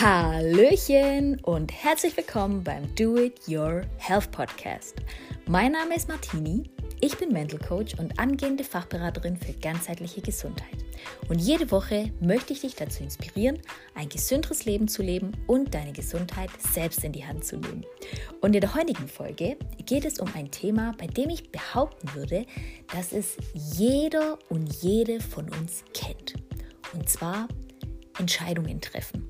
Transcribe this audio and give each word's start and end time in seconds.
Hallöchen 0.00 1.40
und 1.40 1.72
herzlich 1.72 2.16
willkommen 2.16 2.62
beim 2.62 2.94
Do 2.94 3.16
It 3.16 3.40
Your 3.48 3.82
Health 3.96 4.30
Podcast. 4.30 4.94
Mein 5.48 5.72
Name 5.72 5.96
ist 5.96 6.06
Martini, 6.06 6.70
ich 7.00 7.18
bin 7.18 7.32
Mental 7.32 7.58
Coach 7.58 7.94
und 7.98 8.16
angehende 8.16 8.62
Fachberaterin 8.62 9.36
für 9.36 9.52
ganzheitliche 9.54 10.20
Gesundheit. 10.20 10.84
Und 11.28 11.40
jede 11.40 11.72
Woche 11.72 12.12
möchte 12.20 12.52
ich 12.52 12.60
dich 12.60 12.76
dazu 12.76 13.02
inspirieren, 13.02 13.58
ein 13.96 14.08
gesünderes 14.08 14.66
Leben 14.66 14.86
zu 14.86 15.02
leben 15.02 15.32
und 15.48 15.74
deine 15.74 15.92
Gesundheit 15.92 16.50
selbst 16.60 17.02
in 17.02 17.10
die 17.10 17.26
Hand 17.26 17.44
zu 17.44 17.56
nehmen. 17.56 17.84
Und 18.40 18.54
in 18.54 18.60
der 18.60 18.76
heutigen 18.76 19.08
Folge 19.08 19.56
geht 19.84 20.04
es 20.04 20.20
um 20.20 20.28
ein 20.36 20.52
Thema, 20.52 20.94
bei 20.96 21.08
dem 21.08 21.28
ich 21.28 21.50
behaupten 21.50 22.14
würde, 22.14 22.46
dass 22.94 23.12
es 23.12 23.36
jeder 23.52 24.38
und 24.48 24.72
jede 24.80 25.18
von 25.18 25.48
uns 25.48 25.82
kennt. 25.92 26.34
Und 26.94 27.08
zwar 27.08 27.48
Entscheidungen 28.20 28.80
treffen. 28.80 29.28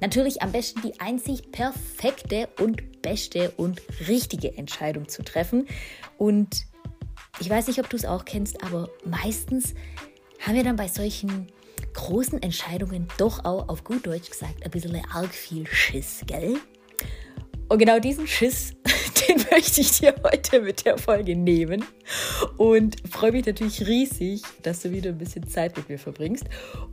Natürlich 0.00 0.42
am 0.42 0.52
besten 0.52 0.82
die 0.82 1.00
einzig 1.00 1.50
perfekte 1.52 2.48
und 2.60 3.02
beste 3.02 3.50
und 3.52 3.80
richtige 4.08 4.56
Entscheidung 4.56 5.08
zu 5.08 5.22
treffen. 5.22 5.66
Und 6.18 6.66
ich 7.40 7.48
weiß 7.48 7.68
nicht, 7.68 7.78
ob 7.78 7.88
du 7.88 7.96
es 7.96 8.04
auch 8.04 8.24
kennst, 8.24 8.62
aber 8.62 8.90
meistens 9.04 9.74
haben 10.40 10.54
wir 10.54 10.64
dann 10.64 10.76
bei 10.76 10.88
solchen 10.88 11.48
großen 11.94 12.42
Entscheidungen 12.42 13.08
doch 13.18 13.44
auch 13.44 13.68
auf 13.68 13.84
gut 13.84 14.06
Deutsch 14.06 14.30
gesagt 14.30 14.64
ein 14.64 14.70
bisschen 14.70 15.02
arg 15.12 15.32
viel 15.32 15.66
Schiss, 15.66 16.22
gell? 16.26 16.58
Und 17.68 17.78
genau 17.78 17.98
diesen 17.98 18.26
Schiss, 18.26 18.74
den 19.28 19.44
möchte 19.50 19.80
ich 19.80 19.98
dir 19.98 20.14
heute 20.22 20.60
mit 20.60 20.84
der 20.84 20.98
Folge 20.98 21.34
nehmen. 21.34 21.84
Und 22.58 22.96
freue 23.10 23.32
mich 23.32 23.46
natürlich 23.46 23.86
riesig, 23.86 24.42
dass 24.62 24.82
du 24.82 24.92
wieder 24.92 25.10
ein 25.10 25.18
bisschen 25.18 25.48
Zeit 25.48 25.76
mit 25.76 25.88
mir 25.88 25.98
verbringst. 25.98 26.44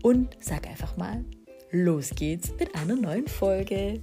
Und 0.01 0.35
sag 0.39 0.67
einfach 0.67 0.97
mal, 0.97 1.23
los 1.73 2.11
geht's 2.11 2.53
mit 2.59 2.75
einer 2.75 2.95
neuen 2.95 3.27
Folge. 3.27 3.99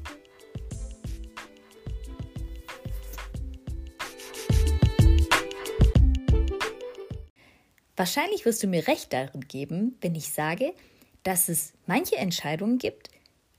Wahrscheinlich 7.97 8.45
wirst 8.45 8.63
du 8.63 8.67
mir 8.67 8.89
recht 8.89 9.13
darin 9.13 9.43
geben, 9.43 9.97
wenn 10.01 10.17
ich 10.17 10.31
sage, 10.31 10.75
dass 11.23 11.49
es 11.49 11.73
manche 11.87 12.17
Entscheidungen 12.17 12.79
gibt, 12.79 13.09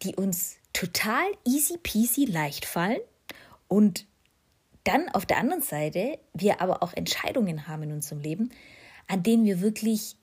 die 0.02 0.16
uns 0.16 0.58
total 0.74 1.24
easy 1.46 1.78
peasy 1.78 2.26
leicht 2.26 2.66
fallen 2.66 3.00
und 3.70 4.08
dann 4.84 5.08
auf 5.10 5.26
der 5.26 5.38
anderen 5.38 5.62
Seite 5.62 6.20
wir 6.34 6.60
aber 6.60 6.84
auch 6.84 6.92
Entscheidungen 6.94 7.68
haben 7.68 7.84
in 7.84 7.92
unserem 7.94 8.20
Leben, 8.20 8.52
an 9.08 9.24
denen 9.24 9.46
wir 9.46 9.62
wirklich, 9.62 10.18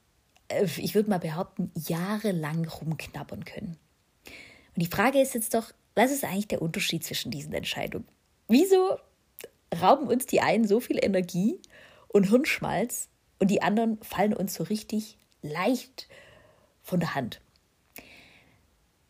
ich 0.48 0.94
würde 0.94 1.10
mal 1.10 1.18
behaupten, 1.18 1.70
jahrelang 1.74 2.66
rumknabbern 2.66 3.44
können. 3.44 3.76
Und 4.24 4.82
die 4.82 4.86
Frage 4.86 5.20
ist 5.20 5.34
jetzt 5.34 5.54
doch, 5.54 5.72
was 5.94 6.10
ist 6.10 6.24
eigentlich 6.24 6.48
der 6.48 6.62
Unterschied 6.62 7.04
zwischen 7.04 7.30
diesen 7.30 7.52
Entscheidungen? 7.52 8.06
Wieso 8.46 8.98
rauben 9.80 10.06
uns 10.06 10.26
die 10.26 10.40
einen 10.40 10.66
so 10.66 10.80
viel 10.80 10.98
Energie 11.02 11.60
und 12.08 12.28
Hirnschmalz 12.30 13.08
und 13.38 13.50
die 13.50 13.62
anderen 13.62 14.02
fallen 14.02 14.32
uns 14.32 14.54
so 14.54 14.64
richtig 14.64 15.18
leicht 15.42 16.08
von 16.82 17.00
der 17.00 17.14
Hand? 17.14 17.40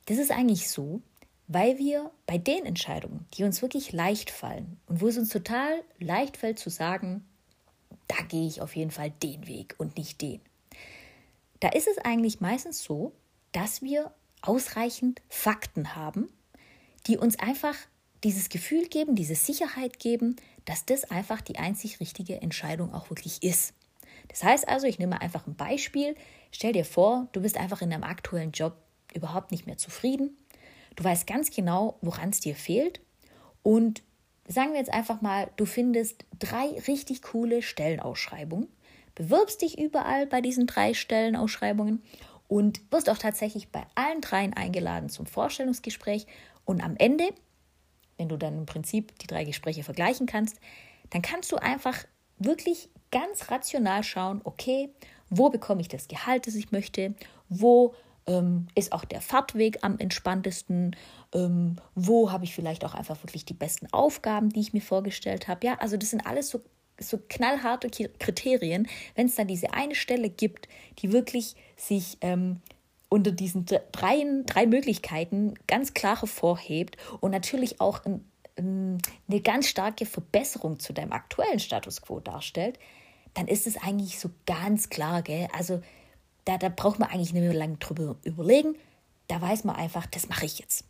Das 0.06 0.18
ist 0.18 0.30
eigentlich 0.30 0.70
so, 0.70 1.02
weil 1.46 1.78
wir 1.78 2.10
bei 2.26 2.38
den 2.38 2.64
Entscheidungen, 2.64 3.26
die 3.34 3.44
uns 3.44 3.62
wirklich 3.62 3.92
leicht 3.92 4.30
fallen 4.30 4.80
und 4.86 5.00
wo 5.00 5.08
es 5.08 5.18
uns 5.18 5.28
total 5.28 5.82
leicht 5.98 6.36
fällt 6.36 6.58
zu 6.58 6.70
sagen, 6.70 7.26
da 8.06 8.16
gehe 8.28 8.46
ich 8.46 8.62
auf 8.62 8.74
jeden 8.74 8.90
Fall 8.90 9.10
den 9.10 9.46
Weg 9.46 9.74
und 9.78 9.96
nicht 9.96 10.20
den. 10.22 10.40
Da 11.60 11.68
ist 11.68 11.88
es 11.88 11.98
eigentlich 11.98 12.40
meistens 12.40 12.82
so, 12.82 13.12
dass 13.52 13.82
wir 13.82 14.12
ausreichend 14.42 15.22
Fakten 15.28 15.96
haben, 15.96 16.28
die 17.06 17.16
uns 17.16 17.38
einfach 17.38 17.74
dieses 18.24 18.48
Gefühl 18.48 18.86
geben, 18.88 19.14
diese 19.14 19.34
Sicherheit 19.34 19.98
geben, 19.98 20.36
dass 20.64 20.84
das 20.84 21.10
einfach 21.10 21.40
die 21.40 21.58
einzig 21.58 22.00
richtige 22.00 22.40
Entscheidung 22.42 22.92
auch 22.92 23.10
wirklich 23.10 23.42
ist. 23.42 23.74
Das 24.28 24.42
heißt 24.42 24.68
also, 24.68 24.86
ich 24.86 24.98
nehme 24.98 25.20
einfach 25.20 25.46
ein 25.46 25.54
Beispiel. 25.54 26.14
Stell 26.50 26.72
dir 26.72 26.84
vor, 26.84 27.28
du 27.32 27.40
bist 27.40 27.56
einfach 27.56 27.80
in 27.82 27.90
deinem 27.90 28.04
aktuellen 28.04 28.52
Job 28.52 28.76
überhaupt 29.14 29.52
nicht 29.52 29.66
mehr 29.66 29.78
zufrieden 29.78 30.36
Du 30.98 31.04
weißt 31.04 31.28
ganz 31.28 31.50
genau, 31.50 31.96
woran 32.00 32.30
es 32.30 32.40
dir 32.40 32.56
fehlt. 32.56 33.00
Und 33.62 34.02
sagen 34.48 34.72
wir 34.72 34.80
jetzt 34.80 34.92
einfach 34.92 35.20
mal, 35.20 35.48
du 35.54 35.64
findest 35.64 36.24
drei 36.40 36.70
richtig 36.88 37.22
coole 37.22 37.62
Stellenausschreibungen, 37.62 38.66
bewirbst 39.18 39.60
dich 39.62 39.78
überall 39.78 40.26
bei 40.26 40.40
diesen 40.40 40.66
drei 40.68 40.94
Stellenausschreibungen 40.94 42.02
und 42.46 42.80
wirst 42.92 43.10
auch 43.10 43.18
tatsächlich 43.18 43.68
bei 43.68 43.84
allen 43.96 44.20
dreien 44.20 44.54
eingeladen 44.54 45.08
zum 45.08 45.26
Vorstellungsgespräch. 45.26 46.26
Und 46.64 46.82
am 46.82 46.94
Ende, 46.96 47.24
wenn 48.16 48.28
du 48.28 48.36
dann 48.36 48.58
im 48.58 48.66
Prinzip 48.66 49.18
die 49.18 49.26
drei 49.26 49.44
Gespräche 49.44 49.82
vergleichen 49.82 50.26
kannst, 50.26 50.60
dann 51.10 51.20
kannst 51.20 51.50
du 51.50 51.56
einfach 51.56 52.04
wirklich 52.38 52.90
ganz 53.10 53.50
rational 53.50 54.04
schauen, 54.04 54.40
okay, 54.44 54.90
wo 55.30 55.50
bekomme 55.50 55.80
ich 55.80 55.88
das 55.88 56.06
Gehalt, 56.06 56.46
das 56.46 56.54
ich 56.54 56.70
möchte, 56.70 57.14
wo 57.48 57.94
ähm, 58.28 58.68
ist 58.76 58.92
auch 58.92 59.04
der 59.04 59.20
Fahrtweg 59.20 59.78
am 59.82 59.98
entspanntesten? 59.98 60.94
Ähm, 61.34 61.76
wo 61.96 62.30
habe 62.30 62.44
ich 62.44 62.54
vielleicht 62.54 62.84
auch 62.84 62.94
einfach 62.94 63.20
wirklich 63.24 63.44
die 63.44 63.54
besten 63.54 63.88
Aufgaben, 63.92 64.50
die 64.50 64.60
ich 64.60 64.72
mir 64.72 64.82
vorgestellt 64.82 65.48
habe? 65.48 65.66
Ja, 65.66 65.74
also 65.80 65.96
das 65.96 66.10
sind 66.10 66.24
alles 66.24 66.50
so, 66.50 66.60
so 66.98 67.18
knallharte 67.28 67.90
Kriterien, 68.18 68.88
wenn 69.14 69.26
es 69.26 69.36
dann 69.36 69.48
diese 69.48 69.72
eine 69.72 69.94
Stelle 69.94 70.30
gibt, 70.30 70.68
die 70.98 71.12
wirklich 71.12 71.54
sich 71.76 72.18
ähm, 72.20 72.60
unter 73.08 73.32
diesen 73.32 73.66
drei, 73.92 74.24
drei 74.44 74.66
Möglichkeiten 74.66 75.54
ganz 75.66 75.94
klar 75.94 76.20
hervorhebt 76.20 76.96
und 77.20 77.30
natürlich 77.30 77.80
auch 77.80 78.04
ein, 78.04 78.24
eine 78.56 79.40
ganz 79.42 79.68
starke 79.68 80.04
Verbesserung 80.04 80.78
zu 80.78 80.92
deinem 80.92 81.12
aktuellen 81.12 81.60
Status 81.60 82.02
quo 82.02 82.20
darstellt, 82.20 82.78
dann 83.34 83.46
ist 83.46 83.66
es 83.66 83.76
eigentlich 83.76 84.18
so 84.18 84.30
ganz 84.46 84.90
klar, 84.90 85.22
gell? 85.22 85.48
Also 85.56 85.80
da, 86.44 86.58
da 86.58 86.68
braucht 86.68 86.98
man 86.98 87.08
eigentlich 87.10 87.32
nicht 87.32 87.42
mehr 87.42 87.54
lange 87.54 87.76
drüber 87.76 88.16
überlegen. 88.24 88.74
Da 89.28 89.40
weiß 89.40 89.64
man 89.64 89.76
einfach, 89.76 90.06
das 90.06 90.28
mache 90.28 90.46
ich 90.46 90.58
jetzt. 90.58 90.84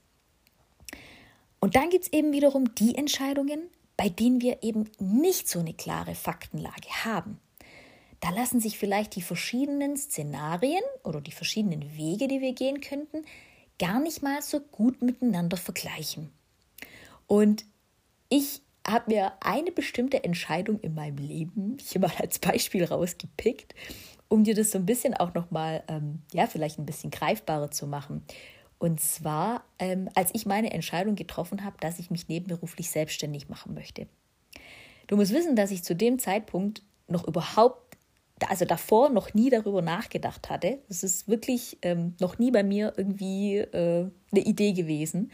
Und 1.60 1.76
dann 1.76 1.90
gibt 1.90 2.04
es 2.04 2.12
eben 2.12 2.32
wiederum 2.32 2.74
die 2.76 2.94
Entscheidungen, 2.94 3.68
bei 3.98 4.08
denen 4.08 4.40
wir 4.40 4.62
eben 4.62 4.88
nicht 4.98 5.46
so 5.46 5.58
eine 5.58 5.74
klare 5.74 6.14
Faktenlage 6.14 6.88
haben. 7.04 7.38
Da 8.20 8.30
lassen 8.30 8.60
sich 8.60 8.78
vielleicht 8.78 9.14
die 9.16 9.22
verschiedenen 9.22 9.98
Szenarien 9.98 10.82
oder 11.04 11.20
die 11.20 11.32
verschiedenen 11.32 11.94
Wege, 11.96 12.28
die 12.28 12.40
wir 12.40 12.54
gehen 12.54 12.80
könnten, 12.80 13.26
gar 13.78 14.00
nicht 14.00 14.22
mal 14.22 14.40
so 14.40 14.60
gut 14.60 15.02
miteinander 15.02 15.58
vergleichen. 15.58 16.32
Und 17.26 17.66
ich 18.30 18.62
habe 18.86 19.12
mir 19.12 19.32
eine 19.40 19.70
bestimmte 19.70 20.24
Entscheidung 20.24 20.80
in 20.80 20.94
meinem 20.94 21.18
Leben 21.18 21.76
hier 21.84 22.00
mal 22.00 22.14
als 22.18 22.38
Beispiel 22.38 22.84
rausgepickt 22.84 23.74
um 24.28 24.44
dir 24.44 24.54
das 24.54 24.70
so 24.70 24.78
ein 24.78 24.86
bisschen 24.86 25.14
auch 25.14 25.34
nochmal, 25.34 25.82
ähm, 25.88 26.20
ja, 26.32 26.46
vielleicht 26.46 26.78
ein 26.78 26.86
bisschen 26.86 27.10
greifbarer 27.10 27.70
zu 27.70 27.86
machen. 27.86 28.24
Und 28.78 29.00
zwar, 29.00 29.64
ähm, 29.78 30.08
als 30.14 30.30
ich 30.34 30.46
meine 30.46 30.72
Entscheidung 30.72 31.16
getroffen 31.16 31.64
habe, 31.64 31.76
dass 31.80 31.98
ich 31.98 32.10
mich 32.10 32.28
nebenberuflich 32.28 32.90
selbstständig 32.90 33.48
machen 33.48 33.74
möchte. 33.74 34.06
Du 35.06 35.16
musst 35.16 35.32
wissen, 35.32 35.56
dass 35.56 35.70
ich 35.70 35.82
zu 35.82 35.94
dem 35.94 36.18
Zeitpunkt 36.18 36.82
noch 37.08 37.26
überhaupt, 37.26 37.96
also 38.48 38.64
davor 38.64 39.08
noch 39.08 39.34
nie 39.34 39.50
darüber 39.50 39.82
nachgedacht 39.82 40.48
hatte. 40.48 40.78
Das 40.88 41.02
ist 41.02 41.26
wirklich 41.26 41.78
ähm, 41.82 42.14
noch 42.20 42.38
nie 42.38 42.50
bei 42.50 42.62
mir 42.62 42.92
irgendwie 42.96 43.56
äh, 43.56 44.10
eine 44.30 44.44
Idee 44.44 44.72
gewesen. 44.72 45.32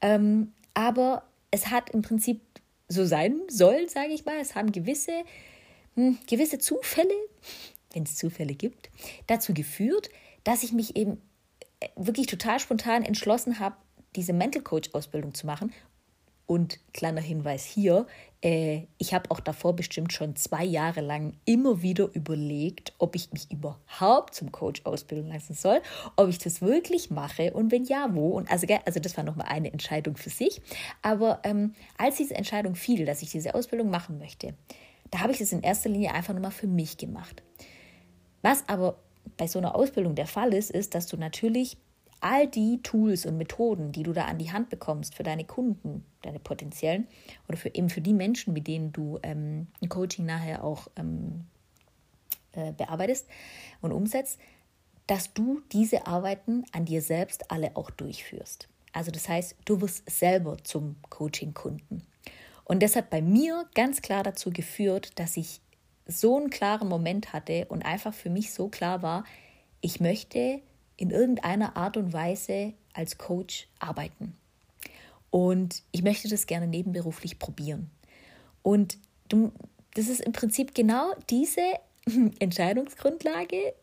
Ähm, 0.00 0.52
aber 0.74 1.22
es 1.50 1.68
hat 1.68 1.90
im 1.90 2.02
Prinzip 2.02 2.40
so 2.88 3.06
sein 3.06 3.40
sollen, 3.48 3.88
sage 3.88 4.12
ich 4.12 4.26
mal. 4.26 4.36
Es 4.38 4.54
haben 4.54 4.70
gewisse, 4.70 5.12
hm, 5.94 6.18
gewisse 6.26 6.58
Zufälle 6.58 7.14
wenn 7.94 8.04
es 8.04 8.16
Zufälle 8.16 8.54
gibt, 8.54 8.90
dazu 9.26 9.54
geführt, 9.54 10.10
dass 10.44 10.62
ich 10.62 10.72
mich 10.72 10.96
eben 10.96 11.20
wirklich 11.96 12.26
total 12.26 12.60
spontan 12.60 13.02
entschlossen 13.02 13.58
habe, 13.58 13.76
diese 14.16 14.32
Mental 14.32 14.62
Coach 14.62 14.90
Ausbildung 14.92 15.34
zu 15.34 15.46
machen. 15.46 15.72
Und 16.44 16.80
kleiner 16.92 17.20
Hinweis 17.20 17.64
hier, 17.64 18.06
äh, 18.42 18.82
ich 18.98 19.14
habe 19.14 19.30
auch 19.30 19.40
davor 19.40 19.74
bestimmt 19.74 20.12
schon 20.12 20.36
zwei 20.36 20.64
Jahre 20.64 21.00
lang 21.00 21.34
immer 21.44 21.82
wieder 21.82 22.10
überlegt, 22.12 22.92
ob 22.98 23.14
ich 23.14 23.32
mich 23.32 23.50
überhaupt 23.50 24.34
zum 24.34 24.50
Coach 24.50 24.82
ausbilden 24.84 25.28
lassen 25.28 25.54
soll, 25.54 25.80
ob 26.16 26.28
ich 26.28 26.38
das 26.38 26.60
wirklich 26.60 27.10
mache 27.10 27.52
und 27.52 27.70
wenn 27.70 27.84
ja, 27.84 28.08
wo. 28.12 28.30
Und 28.30 28.50
also, 28.50 28.66
also 28.84 29.00
das 29.00 29.16
war 29.16 29.24
nochmal 29.24 29.46
eine 29.48 29.72
Entscheidung 29.72 30.16
für 30.16 30.30
sich. 30.30 30.60
Aber 31.00 31.40
ähm, 31.44 31.74
als 31.96 32.16
diese 32.16 32.34
Entscheidung 32.34 32.74
fiel, 32.74 33.06
dass 33.06 33.22
ich 33.22 33.30
diese 33.30 33.54
Ausbildung 33.54 33.88
machen 33.88 34.18
möchte, 34.18 34.54
da 35.10 35.20
habe 35.20 35.32
ich 35.32 35.40
es 35.40 35.52
in 35.52 35.62
erster 35.62 35.88
Linie 35.88 36.12
einfach 36.12 36.34
nur 36.34 36.42
mal 36.42 36.50
für 36.50 36.66
mich 36.66 36.96
gemacht. 36.96 37.42
Was 38.42 38.68
aber 38.68 38.98
bei 39.36 39.46
so 39.46 39.58
einer 39.58 39.74
Ausbildung 39.74 40.14
der 40.14 40.26
Fall 40.26 40.54
ist, 40.54 40.70
ist, 40.70 40.94
dass 40.94 41.06
du 41.06 41.16
natürlich 41.16 41.76
all 42.20 42.46
die 42.46 42.80
Tools 42.82 43.26
und 43.26 43.36
Methoden, 43.36 43.92
die 43.92 44.04
du 44.04 44.12
da 44.12 44.26
an 44.26 44.38
die 44.38 44.52
Hand 44.52 44.70
bekommst 44.70 45.14
für 45.14 45.24
deine 45.24 45.44
Kunden, 45.44 46.04
deine 46.22 46.38
potenziellen 46.38 47.08
oder 47.48 47.56
für 47.56 47.74
eben 47.74 47.90
für 47.90 48.00
die 48.00 48.14
Menschen, 48.14 48.52
mit 48.52 48.68
denen 48.68 48.92
du 48.92 49.18
ähm, 49.22 49.66
ein 49.82 49.88
Coaching 49.88 50.24
nachher 50.24 50.62
auch 50.62 50.86
ähm, 50.96 51.46
äh, 52.52 52.72
bearbeitest 52.72 53.26
und 53.80 53.92
umsetzt, 53.92 54.38
dass 55.08 55.34
du 55.34 55.62
diese 55.72 56.06
Arbeiten 56.06 56.64
an 56.72 56.84
dir 56.84 57.02
selbst 57.02 57.50
alle 57.50 57.76
auch 57.76 57.90
durchführst. 57.90 58.68
Also 58.92 59.10
das 59.10 59.28
heißt, 59.28 59.56
du 59.64 59.80
wirst 59.80 60.08
selber 60.08 60.58
zum 60.62 60.96
Coaching-Kunden. 61.08 62.02
Und 62.64 62.82
das 62.82 62.94
hat 62.94 63.10
bei 63.10 63.20
mir 63.20 63.68
ganz 63.74 64.00
klar 64.00 64.22
dazu 64.22 64.50
geführt, 64.50 65.18
dass 65.18 65.36
ich 65.36 65.60
so 66.12 66.36
einen 66.36 66.50
klaren 66.50 66.88
Moment 66.88 67.32
hatte 67.32 67.66
und 67.68 67.84
einfach 67.84 68.14
für 68.14 68.30
mich 68.30 68.52
so 68.52 68.68
klar 68.68 69.02
war, 69.02 69.24
ich 69.80 70.00
möchte 70.00 70.60
in 70.96 71.10
irgendeiner 71.10 71.76
Art 71.76 71.96
und 71.96 72.12
Weise 72.12 72.74
als 72.94 73.18
Coach 73.18 73.68
arbeiten. 73.78 74.36
Und 75.30 75.82
ich 75.92 76.02
möchte 76.02 76.28
das 76.28 76.46
gerne 76.46 76.66
nebenberuflich 76.66 77.38
probieren. 77.38 77.90
Und 78.62 78.98
du, 79.28 79.50
das 79.94 80.08
ist 80.08 80.20
im 80.20 80.32
Prinzip 80.32 80.74
genau 80.74 81.12
diese 81.30 81.62
Entscheidungsgrundlage, 82.38 83.74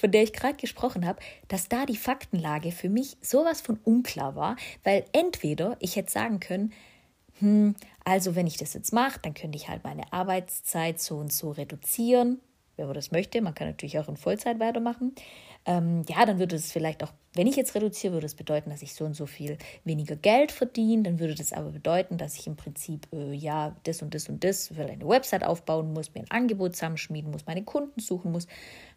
von 0.00 0.10
der 0.10 0.22
ich 0.24 0.32
gerade 0.32 0.56
gesprochen 0.56 1.06
habe, 1.06 1.20
dass 1.48 1.68
da 1.68 1.86
die 1.86 1.96
Faktenlage 1.96 2.72
für 2.72 2.88
mich 2.88 3.16
sowas 3.20 3.60
von 3.60 3.78
unklar 3.84 4.34
war, 4.34 4.56
weil 4.82 5.04
entweder 5.12 5.76
ich 5.78 5.94
hätte 5.96 6.10
sagen 6.10 6.40
können, 6.40 6.72
hm, 7.38 7.76
also 8.04 8.34
wenn 8.34 8.46
ich 8.46 8.56
das 8.56 8.74
jetzt 8.74 8.92
mache, 8.92 9.20
dann 9.22 9.34
könnte 9.34 9.56
ich 9.56 9.68
halt 9.68 9.84
meine 9.84 10.12
Arbeitszeit 10.12 11.00
so 11.00 11.16
und 11.16 11.32
so 11.32 11.50
reduzieren, 11.50 12.40
wer 12.76 12.92
das 12.92 13.12
möchte. 13.12 13.40
Man 13.40 13.54
kann 13.54 13.68
natürlich 13.68 13.98
auch 13.98 14.08
in 14.08 14.16
Vollzeit 14.16 14.58
weitermachen. 14.58 15.14
Ähm, 15.64 16.02
ja, 16.08 16.26
dann 16.26 16.40
würde 16.40 16.56
es 16.56 16.72
vielleicht 16.72 17.04
auch, 17.04 17.12
wenn 17.34 17.46
ich 17.46 17.54
jetzt 17.54 17.74
reduziere, 17.76 18.14
würde 18.14 18.26
es 18.26 18.34
bedeuten, 18.34 18.70
dass 18.70 18.82
ich 18.82 18.94
so 18.94 19.04
und 19.04 19.14
so 19.14 19.26
viel 19.26 19.58
weniger 19.84 20.16
Geld 20.16 20.50
verdiene. 20.50 21.04
Dann 21.04 21.20
würde 21.20 21.34
das 21.34 21.52
aber 21.52 21.70
bedeuten, 21.70 22.18
dass 22.18 22.36
ich 22.36 22.46
im 22.48 22.56
Prinzip, 22.56 23.06
äh, 23.12 23.32
ja, 23.32 23.76
das 23.84 24.02
und 24.02 24.14
das 24.14 24.28
und 24.28 24.42
das, 24.42 24.68
vielleicht 24.68 24.94
eine 24.94 25.08
Website 25.08 25.44
aufbauen 25.44 25.92
muss, 25.92 26.14
mir 26.14 26.22
ein 26.22 26.30
Angebot 26.30 26.74
zusammenschmieden 26.74 27.30
muss, 27.30 27.46
meine 27.46 27.62
Kunden 27.62 28.00
suchen 28.00 28.32
muss. 28.32 28.48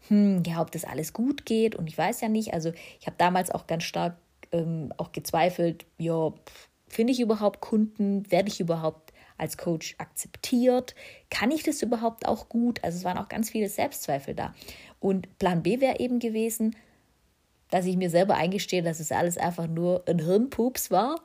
Hm, 0.07 0.41
ja, 0.45 0.61
ob 0.61 0.71
das 0.71 0.85
alles 0.85 1.13
gut 1.13 1.45
geht. 1.45 1.75
Und 1.75 1.87
ich 1.87 1.97
weiß 1.97 2.21
ja 2.21 2.29
nicht, 2.29 2.53
also 2.53 2.71
ich 2.99 3.05
habe 3.05 3.17
damals 3.17 3.51
auch 3.51 3.67
ganz 3.67 3.83
stark 3.83 4.17
ähm, 4.51 4.91
auch 4.97 5.11
gezweifelt, 5.11 5.85
ja, 5.99 6.33
finde 6.87 7.13
ich 7.13 7.19
überhaupt 7.19 7.61
Kunden? 7.61 8.29
Werde 8.31 8.49
ich 8.49 8.59
überhaupt 8.59 9.13
als 9.37 9.57
Coach 9.57 9.95
akzeptiert? 9.97 10.95
Kann 11.29 11.51
ich 11.51 11.63
das 11.63 11.81
überhaupt 11.81 12.27
auch 12.27 12.49
gut? 12.49 12.83
Also 12.83 12.97
es 12.97 13.03
waren 13.03 13.17
auch 13.17 13.29
ganz 13.29 13.49
viele 13.49 13.69
Selbstzweifel 13.69 14.33
da. 14.33 14.53
Und 14.99 15.37
Plan 15.39 15.63
B 15.63 15.81
wäre 15.81 15.99
eben 15.99 16.19
gewesen, 16.19 16.75
dass 17.69 17.85
ich 17.85 17.97
mir 17.97 18.09
selber 18.09 18.35
eingestehe, 18.35 18.83
dass 18.83 18.99
es 18.99 19.11
alles 19.11 19.37
einfach 19.37 19.67
nur 19.67 20.03
ein 20.07 20.19
Hirnpups 20.19 20.91
war 20.91 21.19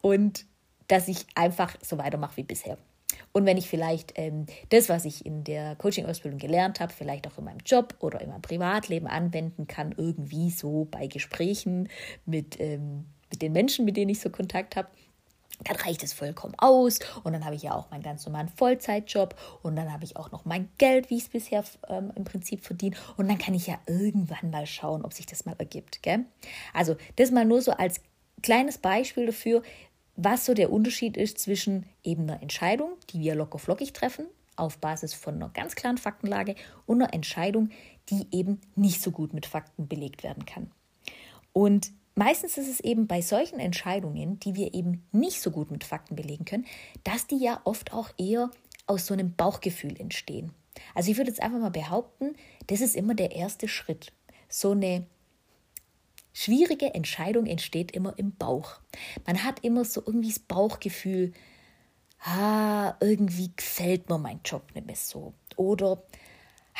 und 0.00 0.46
dass 0.88 1.08
ich 1.08 1.26
einfach 1.34 1.76
so 1.80 1.96
weitermache 1.96 2.36
wie 2.38 2.42
bisher. 2.42 2.76
Und 3.32 3.46
wenn 3.46 3.56
ich 3.56 3.68
vielleicht 3.68 4.12
ähm, 4.16 4.46
das, 4.68 4.88
was 4.88 5.04
ich 5.04 5.26
in 5.26 5.42
der 5.42 5.76
Coaching-Ausbildung 5.76 6.38
gelernt 6.38 6.80
habe, 6.80 6.92
vielleicht 6.92 7.26
auch 7.26 7.38
in 7.38 7.44
meinem 7.44 7.60
Job 7.64 7.96
oder 8.00 8.20
in 8.20 8.28
meinem 8.28 8.42
Privatleben 8.42 9.08
anwenden 9.08 9.66
kann, 9.66 9.94
irgendwie 9.96 10.50
so 10.50 10.86
bei 10.90 11.06
Gesprächen 11.06 11.88
mit, 12.26 12.60
ähm, 12.60 13.06
mit 13.30 13.42
den 13.42 13.52
Menschen, 13.52 13.84
mit 13.84 13.96
denen 13.96 14.10
ich 14.10 14.20
so 14.20 14.30
Kontakt 14.30 14.76
habe, 14.76 14.88
dann 15.62 15.76
reicht 15.76 16.02
es 16.02 16.12
vollkommen 16.12 16.54
aus 16.58 16.98
und 17.22 17.32
dann 17.32 17.44
habe 17.44 17.54
ich 17.54 17.62
ja 17.62 17.74
auch 17.74 17.90
meinen 17.90 18.02
ganz 18.02 18.26
normalen 18.26 18.48
Vollzeitjob 18.48 19.36
und 19.62 19.76
dann 19.76 19.92
habe 19.92 20.04
ich 20.04 20.16
auch 20.16 20.32
noch 20.32 20.44
mein 20.44 20.68
Geld, 20.78 21.10
wie 21.10 21.16
ich 21.16 21.24
es 21.24 21.28
bisher 21.28 21.64
ähm, 21.88 22.12
im 22.16 22.24
Prinzip 22.24 22.64
verdiene 22.64 22.96
und 23.16 23.28
dann 23.28 23.38
kann 23.38 23.54
ich 23.54 23.66
ja 23.66 23.78
irgendwann 23.86 24.50
mal 24.50 24.66
schauen, 24.66 25.04
ob 25.04 25.12
sich 25.12 25.26
das 25.26 25.44
mal 25.44 25.54
ergibt. 25.58 26.02
Gell? 26.02 26.24
Also 26.72 26.96
das 27.16 27.30
mal 27.30 27.44
nur 27.44 27.62
so 27.62 27.72
als 27.72 28.00
kleines 28.42 28.78
Beispiel 28.78 29.26
dafür, 29.26 29.62
was 30.16 30.44
so 30.44 30.54
der 30.54 30.72
Unterschied 30.72 31.16
ist 31.16 31.38
zwischen 31.38 31.86
eben 32.02 32.24
einer 32.24 32.42
Entscheidung, 32.42 32.90
die 33.10 33.20
wir 33.20 33.34
locker 33.34 33.58
flockig 33.58 33.92
treffen, 33.92 34.26
auf 34.56 34.78
Basis 34.78 35.14
von 35.14 35.34
einer 35.34 35.48
ganz 35.48 35.74
klaren 35.74 35.98
Faktenlage 35.98 36.54
und 36.86 37.02
einer 37.02 37.12
Entscheidung, 37.12 37.70
die 38.10 38.26
eben 38.30 38.60
nicht 38.76 39.02
so 39.02 39.10
gut 39.10 39.32
mit 39.32 39.46
Fakten 39.46 39.88
belegt 39.88 40.22
werden 40.22 40.46
kann. 40.46 40.70
Und 41.52 41.92
meistens 42.14 42.58
ist 42.58 42.68
es 42.68 42.80
eben 42.80 43.06
bei 43.06 43.20
solchen 43.20 43.60
Entscheidungen, 43.60 44.38
die 44.40 44.54
wir 44.54 44.74
eben 44.74 45.06
nicht 45.12 45.40
so 45.40 45.50
gut 45.50 45.70
mit 45.70 45.84
Fakten 45.84 46.16
belegen 46.16 46.44
können, 46.44 46.66
dass 47.02 47.26
die 47.26 47.38
ja 47.38 47.60
oft 47.64 47.92
auch 47.92 48.10
eher 48.18 48.50
aus 48.86 49.06
so 49.06 49.14
einem 49.14 49.34
Bauchgefühl 49.34 49.98
entstehen. 50.00 50.52
Also 50.94 51.10
ich 51.10 51.16
würde 51.16 51.30
jetzt 51.30 51.42
einfach 51.42 51.58
mal 51.58 51.70
behaupten, 51.70 52.36
das 52.66 52.80
ist 52.80 52.96
immer 52.96 53.14
der 53.14 53.32
erste 53.32 53.68
Schritt. 53.68 54.12
So 54.48 54.72
eine 54.72 55.06
schwierige 56.32 56.94
Entscheidung 56.94 57.46
entsteht 57.46 57.92
immer 57.92 58.18
im 58.18 58.34
Bauch. 58.34 58.80
Man 59.26 59.42
hat 59.44 59.60
immer 59.64 59.84
so 59.84 60.02
irgendwie 60.04 60.30
das 60.30 60.40
Bauchgefühl, 60.40 61.32
ah, 62.24 62.94
irgendwie 63.00 63.52
gefällt 63.56 64.08
mir 64.08 64.18
mein 64.18 64.40
Job 64.44 64.74
nicht 64.74 64.86
mehr 64.86 64.96
so. 64.96 65.34
Oder 65.56 66.02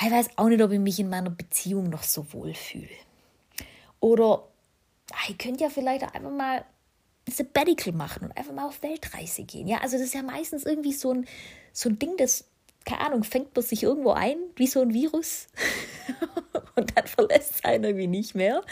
ich 0.02 0.10
weiß 0.10 0.30
auch 0.36 0.48
nicht, 0.48 0.62
ob 0.62 0.72
ich 0.72 0.80
mich 0.80 0.98
in 0.98 1.08
meiner 1.08 1.30
Beziehung 1.30 1.88
noch 1.88 2.02
so 2.02 2.32
wohl 2.32 2.54
fühle. 2.54 2.88
Oder 4.00 4.48
ach, 5.12 5.28
ihr 5.28 5.36
könnt 5.36 5.60
ja 5.60 5.68
vielleicht 5.68 6.02
einfach 6.02 6.30
mal 6.30 6.64
ein 7.26 7.32
Sabbatical 7.32 7.92
machen 7.92 8.24
und 8.24 8.36
einfach 8.36 8.52
mal 8.52 8.66
auf 8.66 8.82
Weltreise 8.82 9.44
gehen. 9.44 9.66
Ja, 9.66 9.78
also 9.78 9.96
das 9.96 10.06
ist 10.06 10.14
ja 10.14 10.22
meistens 10.22 10.64
irgendwie 10.64 10.92
so 10.92 11.12
ein, 11.12 11.26
so 11.72 11.88
ein 11.88 11.98
Ding, 11.98 12.16
das, 12.16 12.44
keine 12.84 13.00
Ahnung, 13.00 13.24
fängt 13.24 13.54
man 13.54 13.64
sich 13.64 13.82
irgendwo 13.82 14.12
ein, 14.12 14.36
wie 14.56 14.66
so 14.66 14.80
ein 14.82 14.92
Virus. 14.92 15.46
und 16.76 16.96
dann 16.96 17.06
verlässt 17.06 17.56
es 17.56 17.64
einen 17.64 17.84
irgendwie 17.84 18.06
nicht 18.06 18.34
mehr. 18.34 18.62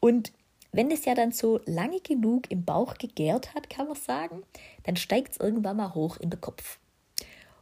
Und 0.00 0.32
wenn 0.72 0.90
es 0.90 1.04
ja 1.06 1.14
dann 1.14 1.32
so 1.32 1.60
lange 1.64 2.00
genug 2.00 2.50
im 2.50 2.64
Bauch 2.64 2.94
gegärt 2.98 3.54
hat, 3.54 3.70
kann 3.70 3.86
man 3.86 3.96
sagen, 3.96 4.42
dann 4.84 4.96
steigt 4.96 5.32
es 5.32 5.40
irgendwann 5.40 5.78
mal 5.78 5.94
hoch 5.94 6.18
in 6.18 6.30
den 6.30 6.40
Kopf. 6.40 6.78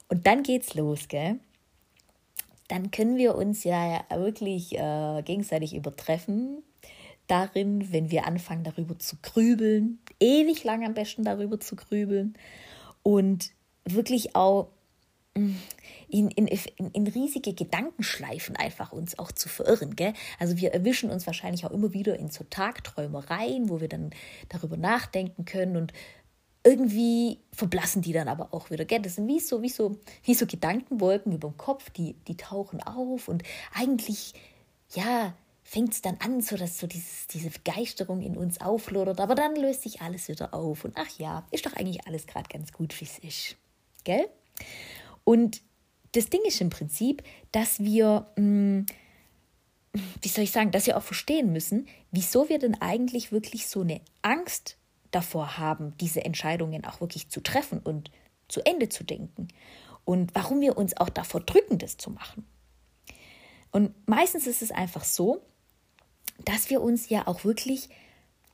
Und 0.08 0.26
dann 0.26 0.42
geht's 0.42 0.74
los, 0.74 1.08
gell? 1.08 1.38
Dann 2.68 2.90
können 2.90 3.16
wir 3.16 3.36
uns 3.36 3.62
ja 3.62 4.04
wirklich 4.10 4.76
äh, 4.76 5.22
gegenseitig 5.22 5.74
übertreffen 5.74 6.64
darin, 7.26 7.92
wenn 7.92 8.10
wir 8.10 8.26
anfangen 8.26 8.64
darüber 8.64 8.98
zu 8.98 9.16
grübeln, 9.22 9.98
ewig 10.20 10.64
lang 10.64 10.84
am 10.84 10.94
besten 10.94 11.24
darüber 11.24 11.60
zu 11.60 11.76
grübeln 11.76 12.34
und 13.02 13.52
wirklich 13.84 14.34
auch 14.34 14.68
mm, 15.36 15.54
in, 16.08 16.30
in, 16.30 16.48
in, 16.92 17.06
riesige 17.06 17.54
Gedankenschleifen 17.54 18.56
einfach 18.56 18.92
uns 18.92 19.18
auch 19.18 19.32
zu 19.32 19.48
verirren. 19.48 19.96
Gell? 19.96 20.12
Also 20.38 20.56
wir 20.56 20.72
erwischen 20.72 21.10
uns 21.10 21.26
wahrscheinlich 21.26 21.64
auch 21.66 21.70
immer 21.70 21.92
wieder 21.92 22.18
in 22.18 22.30
so 22.30 22.44
Tagträumereien, 22.44 23.68
wo 23.68 23.80
wir 23.80 23.88
dann 23.88 24.10
darüber 24.48 24.76
nachdenken 24.76 25.44
können 25.44 25.76
und 25.76 25.92
irgendwie 26.64 27.38
verblassen 27.52 28.02
die 28.02 28.12
dann 28.12 28.26
aber 28.26 28.52
auch 28.52 28.70
wieder. 28.70 28.84
Gell? 28.84 29.00
Das 29.00 29.14
sind 29.14 29.28
wie 29.28 29.40
so, 29.40 29.62
wie 29.62 29.68
so, 29.68 30.00
wie 30.24 30.34
so 30.34 30.46
Gedankenwolken 30.46 31.32
über 31.32 31.48
dem 31.48 31.56
Kopf, 31.56 31.90
die, 31.90 32.14
die 32.26 32.36
tauchen 32.36 32.82
auf 32.82 33.28
und 33.28 33.44
eigentlich, 33.72 34.34
ja, 34.94 35.34
fängt 35.68 35.92
es 35.92 36.00
dann 36.00 36.16
an, 36.20 36.40
so 36.40 36.56
dass 36.56 36.78
so 36.78 36.86
dieses, 36.86 37.26
diese 37.26 37.50
Begeisterung 37.50 38.22
in 38.22 38.36
uns 38.36 38.60
auflodert, 38.60 39.18
aber 39.18 39.34
dann 39.34 39.56
löst 39.56 39.82
sich 39.82 40.00
alles 40.00 40.28
wieder 40.28 40.54
auf 40.54 40.84
und 40.84 40.96
ach 40.96 41.18
ja, 41.18 41.44
ist 41.50 41.66
doch 41.66 41.72
eigentlich 41.72 42.06
alles 42.06 42.28
gerade 42.28 42.48
ganz 42.48 42.72
gut, 42.72 42.98
wie 43.00 43.04
es 43.04 43.18
ist. 43.18 43.56
Gell? 44.04 44.28
Und 45.24 45.62
das 46.12 46.30
Ding 46.30 46.40
ist 46.46 46.60
im 46.60 46.70
Prinzip, 46.70 47.24
dass 47.50 47.80
wir, 47.80 48.30
mh, 48.36 48.36
hm, 48.36 48.86
wie 50.22 50.28
soll 50.28 50.44
ich 50.44 50.52
sagen, 50.52 50.70
dass 50.70 50.86
wir 50.86 50.96
auch 50.96 51.02
verstehen 51.02 51.52
müssen, 51.52 51.88
wieso 52.12 52.48
wir 52.48 52.60
denn 52.60 52.80
eigentlich 52.80 53.32
wirklich 53.32 53.66
so 53.66 53.80
eine 53.80 54.00
Angst 54.22 54.76
davor 55.10 55.58
haben, 55.58 55.96
diese 55.98 56.24
Entscheidungen 56.24 56.84
auch 56.84 57.00
wirklich 57.00 57.28
zu 57.28 57.42
treffen 57.42 57.80
und 57.80 58.12
zu 58.46 58.64
Ende 58.64 58.88
zu 58.88 59.02
denken. 59.02 59.48
Und 60.04 60.32
warum 60.36 60.60
wir 60.60 60.78
uns 60.78 60.96
auch 60.96 61.08
davor 61.08 61.40
drücken, 61.40 61.78
das 61.78 61.96
zu 61.96 62.10
machen. 62.10 62.46
Und 63.72 63.92
meistens 64.06 64.46
ist 64.46 64.62
es 64.62 64.70
einfach 64.70 65.02
so, 65.02 65.42
dass 66.44 66.70
wir 66.70 66.82
uns 66.82 67.08
ja 67.08 67.26
auch 67.26 67.44
wirklich 67.44 67.88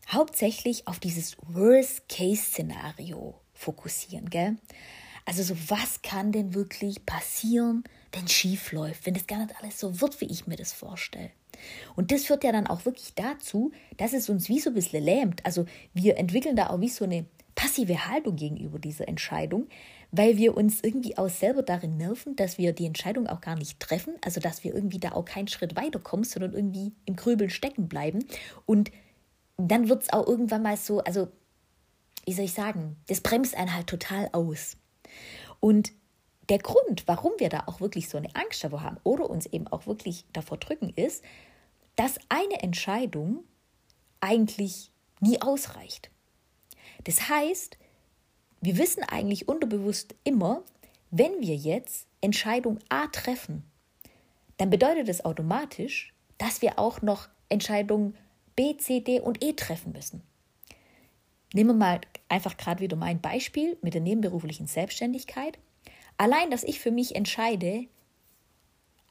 hauptsächlich 0.09 0.89
auf 0.89 0.99
dieses 0.99 1.37
Worst-Case-Szenario 1.49 3.35
fokussieren, 3.55 4.31
gell? 4.31 4.57
Also 5.25 5.43
so, 5.43 5.57
was 5.69 6.03
kann 6.03 6.33
denn 6.33 6.55
wirklich 6.55 7.07
passieren, 7.07 7.85
wenn 8.11 8.27
schief 8.27 8.73
läuft, 8.73 9.07
wenn 9.07 9.15
das 9.15 9.27
gar 9.27 9.39
nicht 9.39 9.55
alles 9.61 9.79
so 9.79 10.01
wird, 10.01 10.21
wie 10.21 10.27
ich 10.27 10.47
mir 10.47 10.57
das 10.57 10.73
vorstelle? 10.73 11.31
Und 11.95 12.11
das 12.11 12.25
führt 12.25 12.43
ja 12.45 12.51
dann 12.51 12.67
auch 12.67 12.85
wirklich 12.85 13.15
dazu, 13.15 13.73
dass 13.97 14.13
es 14.15 14.29
uns 14.29 14.49
wie 14.49 14.59
so 14.59 14.71
ein 14.71 14.75
bisschen 14.75 15.05
lähmt. 15.05 15.47
Also 15.47 15.67
wir 15.95 16.17
entwickeln 16.17 16.57
da 16.57 16.71
auch 16.71 16.81
wie 16.81 16.89
so 16.89 17.05
eine 17.05 17.25
passive 17.55 18.07
Haltung 18.07 18.37
gegenüber 18.37 18.79
dieser 18.79 19.07
Entscheidung, 19.07 19.69
weil 20.13 20.37
wir 20.37 20.57
uns 20.57 20.81
irgendwie 20.83 21.17
auch 21.17 21.31
selber 21.31 21.63
darin 21.63 21.97
nerven, 21.97 22.37
dass 22.37 22.59
wir 22.59 22.75
die 22.75 22.85
Entscheidung 22.85 23.27
auch 23.27 23.41
gar 23.41 23.57
nicht 23.57 23.81
treffen, 23.81 24.15
also 24.23 24.41
dass 24.41 24.63
wir 24.63 24.75
irgendwie 24.75 25.01
da 25.01 25.13
auch 25.13 25.25
keinen 25.25 25.49
Schritt 25.49 25.75
weiterkommen, 25.75 26.25
sondern 26.25 26.53
irgendwie 26.53 26.93
im 27.07 27.17
Grübeln 27.17 27.49
stecken 27.49 27.89
bleiben. 27.89 28.25
Und 28.67 28.93
dann 29.57 29.89
wird 29.89 30.03
es 30.03 30.13
auch 30.13 30.27
irgendwann 30.27 30.63
mal 30.63 30.77
so, 30.77 31.01
also 31.01 31.29
wie 32.27 32.35
soll 32.35 32.45
ich 32.45 32.53
sagen, 32.53 32.97
das 33.07 33.23
bremst 33.23 33.57
einen 33.57 33.75
halt 33.75 33.87
total 33.87 34.29
aus. 34.33 34.77
Und 35.61 35.93
der 36.51 36.59
Grund, 36.59 37.05
warum 37.07 37.33
wir 37.39 37.49
da 37.49 37.65
auch 37.67 37.81
wirklich 37.81 38.11
so 38.11 38.19
eine 38.19 38.35
Angst 38.37 38.63
davor 38.63 38.83
haben 38.83 38.99
oder 39.05 39.31
uns 39.31 39.47
eben 39.47 39.67
auch 39.69 39.87
wirklich 39.87 40.27
davor 40.35 40.59
drücken, 40.59 40.91
ist, 40.91 41.25
dass 41.97 42.19
eine 42.29 42.63
Entscheidung 42.63 43.45
eigentlich 44.21 44.91
nie 45.21 45.41
ausreicht. 45.41 46.11
Das 47.05 47.31
heißt, 47.31 47.79
wir 48.63 48.79
wissen 48.79 49.03
eigentlich 49.03 49.49
unterbewusst 49.49 50.15
immer, 50.25 50.63
wenn 51.11 51.41
wir 51.41 51.57
jetzt 51.57 52.07
Entscheidung 52.21 52.79
A 52.89 53.09
treffen, 53.09 53.65
dann 54.57 54.71
bedeutet 54.71 55.09
es 55.09 55.25
automatisch, 55.25 56.15
dass 56.39 56.63
wir 56.63 56.79
auch 56.79 57.03
noch 57.03 57.29
Entscheidungen 57.49 58.17
B, 58.55 58.77
C, 58.77 59.01
D 59.01 59.21
und 59.21 59.45
E 59.45 59.53
treffen 59.55 59.93
müssen. 59.93 60.23
nehmen 61.53 61.71
wir 61.71 61.75
mal 61.75 62.01
einfach 62.29 62.57
gerade 62.57 62.81
wieder 62.81 62.97
mein 62.97 63.21
Beispiel 63.21 63.77
mit 63.83 63.95
der 63.95 64.01
nebenberuflichen 64.01 64.69
Selbstständigkeit. 64.69 65.59
Allein, 66.17 66.51
dass 66.51 66.63
ich 66.63 66.79
für 66.79 66.93
mich 66.93 67.17
entscheide, 67.17 67.87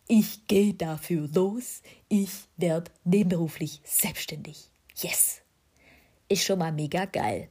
ich 0.08 0.48
gehe 0.48 0.74
dafür 0.74 1.28
los, 1.34 1.82
ich 2.08 2.32
werde 2.56 2.90
nebenberuflich 3.04 3.82
selbstständig. 3.84 4.72
Yes! 4.96 5.42
Ist 6.30 6.46
schon 6.46 6.60
mal 6.60 6.72
mega 6.72 7.06
geil. 7.06 7.50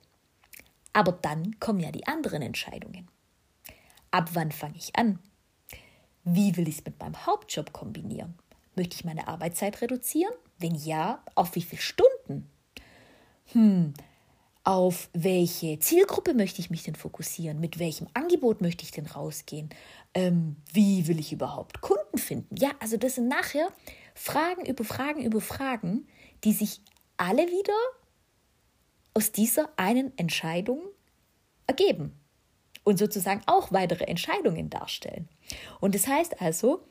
Aber 0.93 1.13
dann 1.13 1.59
kommen 1.61 1.81
ja 1.81 1.93
die 1.93 2.07
anderen 2.07 2.43
Entscheidungen. 2.43 3.09
Ab 4.11 4.31
wann 4.35 4.53
fange 4.53 4.77
ich 4.77 4.97
an? 4.97 5.19
Wie 6.25 6.57
will 6.57 6.69
ich 6.69 6.79
es 6.79 6.85
mit 6.85 6.99
meinem 6.99 7.27
Hauptjob 7.27 7.73
kombinieren? 7.73 8.35
Möchte 8.77 8.97
ich 8.97 9.05
meine 9.05 9.29
Arbeitszeit 9.29 9.81
reduzieren? 9.81 10.35
Wenn 10.59 10.75
ja, 10.75 11.23
auf 11.35 11.55
wie 11.55 11.63
viele 11.63 11.81
Stunden? 11.81 12.51
Hm, 13.53 13.95
auf 14.65 15.09
welche 15.13 15.79
Zielgruppe 15.79 16.35
möchte 16.35 16.61
ich 16.61 16.71
mich 16.71 16.83
denn 16.83 16.95
fokussieren? 16.95 17.61
Mit 17.61 17.79
welchem 17.79 18.09
Angebot 18.15 18.61
möchte 18.61 18.85
ich 18.85 18.91
denn 18.91 19.07
rausgehen? 19.07 19.71
Ähm, 20.13 20.57
wie 20.73 21.07
will 21.09 21.19
ich 21.19 21.33
überhaupt 21.33 21.81
Kunden 21.81 22.19
finden? 22.19 22.57
Ja, 22.57 22.71
also 22.81 22.97
das 22.97 23.15
sind 23.15 23.29
nachher 23.29 23.69
Fragen 24.15 24.67
über 24.67 24.85
Fragen 24.85 25.23
über 25.23 25.41
Fragen, 25.41 26.07
die 26.45 26.53
sich 26.53 26.83
alle 27.17 27.47
wieder 27.47 27.73
aus 29.15 29.33
dieser 29.33 29.71
einen 29.77 30.17
Entscheidung 30.19 30.81
ergeben 31.67 32.19
und 32.85 32.99
sozusagen 32.99 33.43
auch 33.47 33.73
weitere 33.73 34.05
Entscheidungen 34.05 34.71
darstellen. 34.71 35.29
Und 35.81 35.95
das 35.95 36.07
heißt 36.07 36.41
also, 36.41 36.83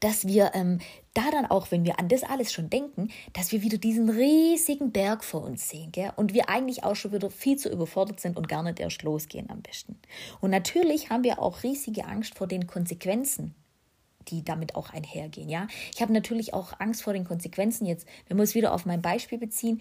dass 0.00 0.26
wir 0.26 0.52
ähm, 0.54 0.80
da 1.14 1.30
dann 1.30 1.46
auch, 1.46 1.70
wenn 1.70 1.84
wir 1.84 1.98
an 1.98 2.08
das 2.08 2.22
alles 2.22 2.52
schon 2.52 2.70
denken, 2.70 3.10
dass 3.32 3.52
wir 3.52 3.62
wieder 3.62 3.78
diesen 3.78 4.10
riesigen 4.10 4.92
Berg 4.92 5.24
vor 5.24 5.42
uns 5.42 5.68
sehen 5.68 5.92
gell? 5.92 6.12
und 6.16 6.34
wir 6.34 6.48
eigentlich 6.48 6.84
auch 6.84 6.94
schon 6.94 7.12
wieder 7.12 7.30
viel 7.30 7.56
zu 7.56 7.70
überfordert 7.70 8.20
sind 8.20 8.36
und 8.36 8.48
gar 8.48 8.62
nicht 8.62 8.80
erst 8.80 9.02
losgehen 9.02 9.50
am 9.50 9.62
besten. 9.62 9.98
Und 10.40 10.50
natürlich 10.50 11.10
haben 11.10 11.24
wir 11.24 11.40
auch 11.40 11.62
riesige 11.62 12.04
Angst 12.04 12.36
vor 12.36 12.46
den 12.46 12.66
Konsequenzen, 12.66 13.54
die 14.28 14.44
damit 14.44 14.74
auch 14.74 14.90
einhergehen. 14.90 15.48
Ja, 15.48 15.66
ich 15.94 16.02
habe 16.02 16.12
natürlich 16.12 16.52
auch 16.52 16.78
Angst 16.78 17.02
vor 17.02 17.14
den 17.14 17.24
Konsequenzen 17.24 17.86
jetzt. 17.86 18.06
Wir 18.26 18.38
es 18.38 18.54
wieder 18.54 18.74
auf 18.74 18.84
mein 18.84 19.00
Beispiel 19.00 19.38
beziehen, 19.38 19.80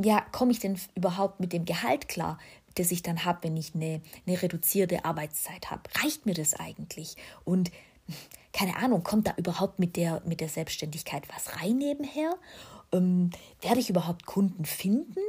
ja, 0.00 0.20
komme 0.32 0.52
ich 0.52 0.58
denn 0.58 0.78
überhaupt 0.94 1.40
mit 1.40 1.52
dem 1.52 1.64
Gehalt 1.64 2.08
klar? 2.08 2.38
das 2.74 2.90
ich 2.90 3.02
dann 3.02 3.24
habe, 3.24 3.40
wenn 3.42 3.56
ich 3.56 3.74
eine, 3.74 4.00
eine 4.26 4.40
reduzierte 4.40 5.04
Arbeitszeit 5.04 5.70
habe. 5.70 5.82
Reicht 6.02 6.26
mir 6.26 6.34
das 6.34 6.54
eigentlich? 6.54 7.16
Und 7.44 7.70
keine 8.52 8.76
Ahnung, 8.76 9.02
kommt 9.02 9.28
da 9.28 9.34
überhaupt 9.36 9.78
mit 9.78 9.96
der, 9.96 10.22
mit 10.26 10.40
der 10.40 10.48
Selbstständigkeit 10.48 11.24
was 11.34 11.60
rein 11.60 11.78
nebenher? 11.78 12.34
Ähm, 12.92 13.30
werde 13.60 13.80
ich 13.80 13.90
überhaupt 13.90 14.26
Kunden 14.26 14.64
finden? 14.64 15.20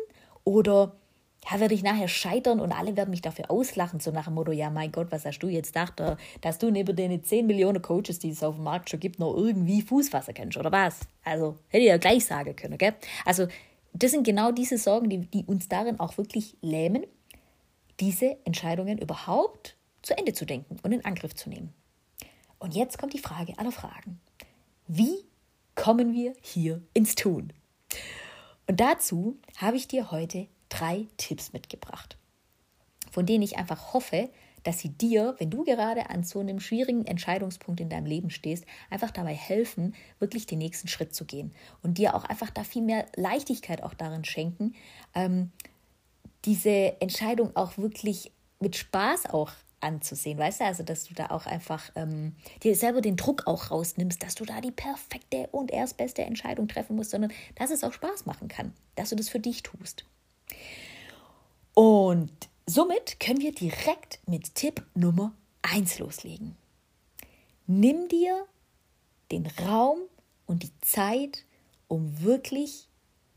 Oder 0.44 0.96
ja, 1.50 1.60
werde 1.60 1.74
ich 1.74 1.84
nachher 1.84 2.08
scheitern 2.08 2.62
und 2.62 2.72
alle 2.72 2.96
werden 2.96 3.10
mich 3.10 3.22
dafür 3.22 3.52
auslachen, 3.52 4.00
so 4.00 4.12
nach 4.12 4.26
dem 4.26 4.36
Motto, 4.36 4.54
ja, 4.54 4.70
mein 4.70 4.94
Gott, 4.94 5.08
was 5.10 5.26
hast 5.26 5.40
du 5.40 5.48
jetzt 5.48 5.74
gedacht, 5.74 6.00
äh, 6.00 6.16
dass 6.40 6.58
du 6.58 6.72
neben 6.72 6.96
den 6.96 7.22
10 7.22 7.46
Millionen 7.46 7.82
Coaches, 7.82 8.20
die 8.20 8.30
es 8.30 8.44
auf 8.44 8.56
dem 8.56 8.64
Markt 8.64 8.90
schon 8.90 9.02
gibt, 9.02 9.20
noch 9.20 9.36
irgendwie 9.36 9.82
Fuß 9.82 10.10
kannst, 10.34 10.58
oder 10.58 10.72
was? 10.72 11.02
Also, 11.24 11.58
hätte 11.68 11.84
ich 11.84 11.90
ja 11.90 11.98
gleich 11.98 12.26
sagen 12.26 12.56
können, 12.56 12.78
gell? 12.78 12.94
Also, 13.26 13.48
das 13.94 14.12
sind 14.12 14.24
genau 14.24 14.52
diese 14.52 14.78
Sorgen, 14.78 15.10
die, 15.10 15.20
die 15.20 15.46
uns 15.46 15.70
darin 15.70 16.00
auch 16.00 16.18
wirklich 16.18 16.58
lähmen, 16.62 17.06
diese 18.00 18.38
Entscheidungen 18.46 18.98
überhaupt 18.98 19.78
zu 20.02 20.18
Ende 20.18 20.34
zu 20.34 20.46
denken 20.46 20.78
und 20.82 20.92
in 20.92 21.06
Angriff 21.06 21.36
zu 21.36 21.50
nehmen. 21.50 21.74
Und 22.60 22.76
jetzt 22.76 22.98
kommt 22.98 23.14
die 23.14 23.20
Frage 23.20 23.58
aller 23.58 23.72
Fragen. 23.72 24.20
Wie 24.88 25.26
kommen 25.76 26.14
wir 26.14 26.34
hier 26.42 26.82
ins 26.94 27.16
Tun? 27.16 27.54
Und 28.68 28.80
dazu 28.80 29.38
habe 29.58 29.78
ich 29.78 29.88
dir 29.88 30.12
heute 30.12 30.48
drei 30.70 31.08
Tipps 31.18 31.54
mitgebracht, 31.54 32.18
von 33.12 33.26
denen 33.26 33.44
ich 33.44 33.58
einfach 33.58 33.94
hoffe, 33.94 34.30
dass 34.64 34.80
sie 34.80 34.90
dir, 34.90 35.36
wenn 35.40 35.50
du 35.50 35.64
gerade 35.64 36.10
an 36.10 36.24
so 36.24 36.40
einem 36.40 36.60
schwierigen 36.60 37.06
Entscheidungspunkt 37.06 37.80
in 37.80 37.90
deinem 37.90 38.06
Leben 38.06 38.30
stehst, 38.30 38.66
einfach 38.90 39.12
dabei 39.12 39.34
helfen, 39.34 39.94
wirklich 40.20 40.46
den 40.46 40.60
nächsten 40.60 40.88
Schritt 40.88 41.14
zu 41.14 41.26
gehen 41.26 41.54
und 41.82 41.98
dir 41.98 42.16
auch 42.16 42.24
einfach 42.26 42.50
da 42.50 42.64
viel 42.64 42.82
mehr 42.82 43.06
Leichtigkeit 43.16 43.84
auch 43.84 43.94
darin 43.94 44.26
schenken, 44.26 44.74
ähm, 45.16 45.52
diese 46.46 47.02
Entscheidung 47.02 47.56
auch 47.56 47.78
wirklich 47.78 48.32
mit 48.60 48.76
Spaß 48.76 49.28
auch 49.28 49.52
anzusehen, 49.84 50.38
weißt 50.38 50.62
du, 50.62 50.66
also 50.66 50.84
dass 50.84 51.04
du 51.04 51.14
da 51.14 51.28
auch 51.28 51.46
einfach 51.46 51.92
ähm, 51.96 52.36
dir 52.64 52.76
selber 52.76 53.02
den 53.02 53.18
Druck 53.18 53.48
auch 53.48 53.70
rausnimmst, 53.70 54.24
dass 54.24 54.36
du 54.36 54.46
da 54.46 54.62
die 54.62 54.72
perfekte 54.72 55.48
und 55.52 55.72
erstbeste 55.72 56.24
Entscheidung 56.24 56.68
treffen 56.68 56.96
musst, 56.96 57.12
sondern 57.12 57.32
dass 57.56 57.70
es 57.70 57.84
auch 57.84 57.94
Spaß 57.94 58.26
machen 58.26 58.48
kann, 58.48 58.74
dass 58.96 59.10
du 59.10 59.16
das 59.16 59.30
für 59.30 59.40
dich 59.40 59.62
tust. 59.62 60.06
Und 61.74 62.32
somit 62.66 63.20
können 63.20 63.42
wir 63.42 63.54
direkt 63.54 64.20
mit 64.28 64.56
Tipp 64.56 64.86
Nummer 64.96 65.34
1 65.62 66.00
loslegen. 66.00 66.56
Nimm 67.68 68.08
dir 68.08 68.46
den 69.32 69.48
Raum 69.48 70.00
und 70.46 70.64
die 70.64 70.72
Zeit, 70.82 71.46
um 71.88 72.22
wirklich 72.22 72.88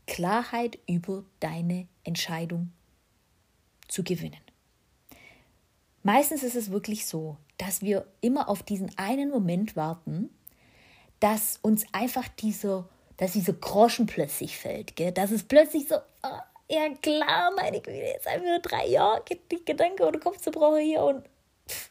Klarheit 0.05 0.79
über 0.87 1.23
deine 1.39 1.87
Entscheidung 2.03 2.71
zu 3.87 4.03
gewinnen. 4.03 4.41
Meistens 6.03 6.43
ist 6.43 6.55
es 6.55 6.71
wirklich 6.71 7.05
so, 7.05 7.37
dass 7.57 7.81
wir 7.81 8.07
immer 8.21 8.49
auf 8.49 8.63
diesen 8.63 8.97
einen 8.97 9.29
Moment 9.29 9.75
warten, 9.75 10.29
dass 11.19 11.59
uns 11.61 11.85
einfach 11.91 12.27
dieser, 12.27 12.87
dass 13.17 13.33
dieser 13.33 13.53
Groschen 13.53 14.05
plötzlich 14.05 14.57
fällt, 14.57 14.95
gell? 14.95 15.11
dass 15.11 15.31
es 15.31 15.43
plötzlich 15.43 15.87
so, 15.87 15.95
oh, 16.23 16.39
ja 16.69 16.89
klar, 17.01 17.51
meine 17.55 17.79
Güte, 17.81 17.97
jetzt 17.97 18.29
haben 18.29 18.43
wir 18.43 18.59
drei 18.59 18.87
Jahre 18.87 19.23
Gedanken 19.65 20.03
oder 20.03 20.19
Kopfzerbrochen 20.19 20.81
hier 20.81 21.03
und 21.03 21.23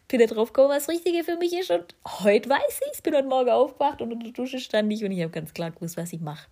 bin 0.09 0.21
da 0.21 0.27
drauf 0.27 0.53
gekommen, 0.53 0.75
was 0.75 0.89
Richtige 0.89 1.25
für 1.25 1.37
mich 1.37 1.53
ist. 1.53 1.71
Und 1.71 1.95
heute 2.07 2.49
weiß 2.49 2.81
ich 2.87 2.93
es. 2.93 3.03
Bin 3.03 3.15
heute 3.15 3.29
Morgen 3.29 3.51
aufgewacht 3.51 4.01
und 4.01 4.13
unter 4.13 4.25
der 4.25 4.33
Dusche 4.33 4.59
stand 4.59 4.93
ich 4.93 5.05
und 5.05 5.13
ich 5.13 5.21
habe 5.21 5.31
ganz 5.31 5.53
klar 5.53 5.71
gewusst, 5.71 5.97
was 5.97 6.13
ich 6.13 6.21
mache. 6.21 6.49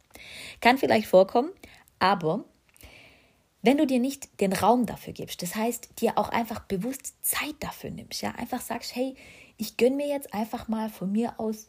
Kann 0.60 0.78
vielleicht 0.78 1.06
vorkommen, 1.06 1.52
aber 1.98 2.44
wenn 3.62 3.78
du 3.78 3.86
dir 3.86 3.98
nicht 3.98 4.40
den 4.40 4.52
Raum 4.52 4.84
dafür 4.84 5.14
gibst, 5.14 5.42
das 5.42 5.54
heißt, 5.54 6.00
dir 6.00 6.18
auch 6.18 6.28
einfach 6.28 6.60
bewusst 6.60 7.24
Zeit 7.24 7.54
dafür 7.60 7.90
nimmst, 7.90 8.20
ja, 8.20 8.32
einfach 8.32 8.60
sagst, 8.60 8.94
hey, 8.94 9.16
ich 9.56 9.78
gönne 9.78 9.96
mir 9.96 10.08
jetzt 10.08 10.34
einfach 10.34 10.68
mal 10.68 10.90
von 10.90 11.10
mir 11.10 11.40
aus 11.40 11.66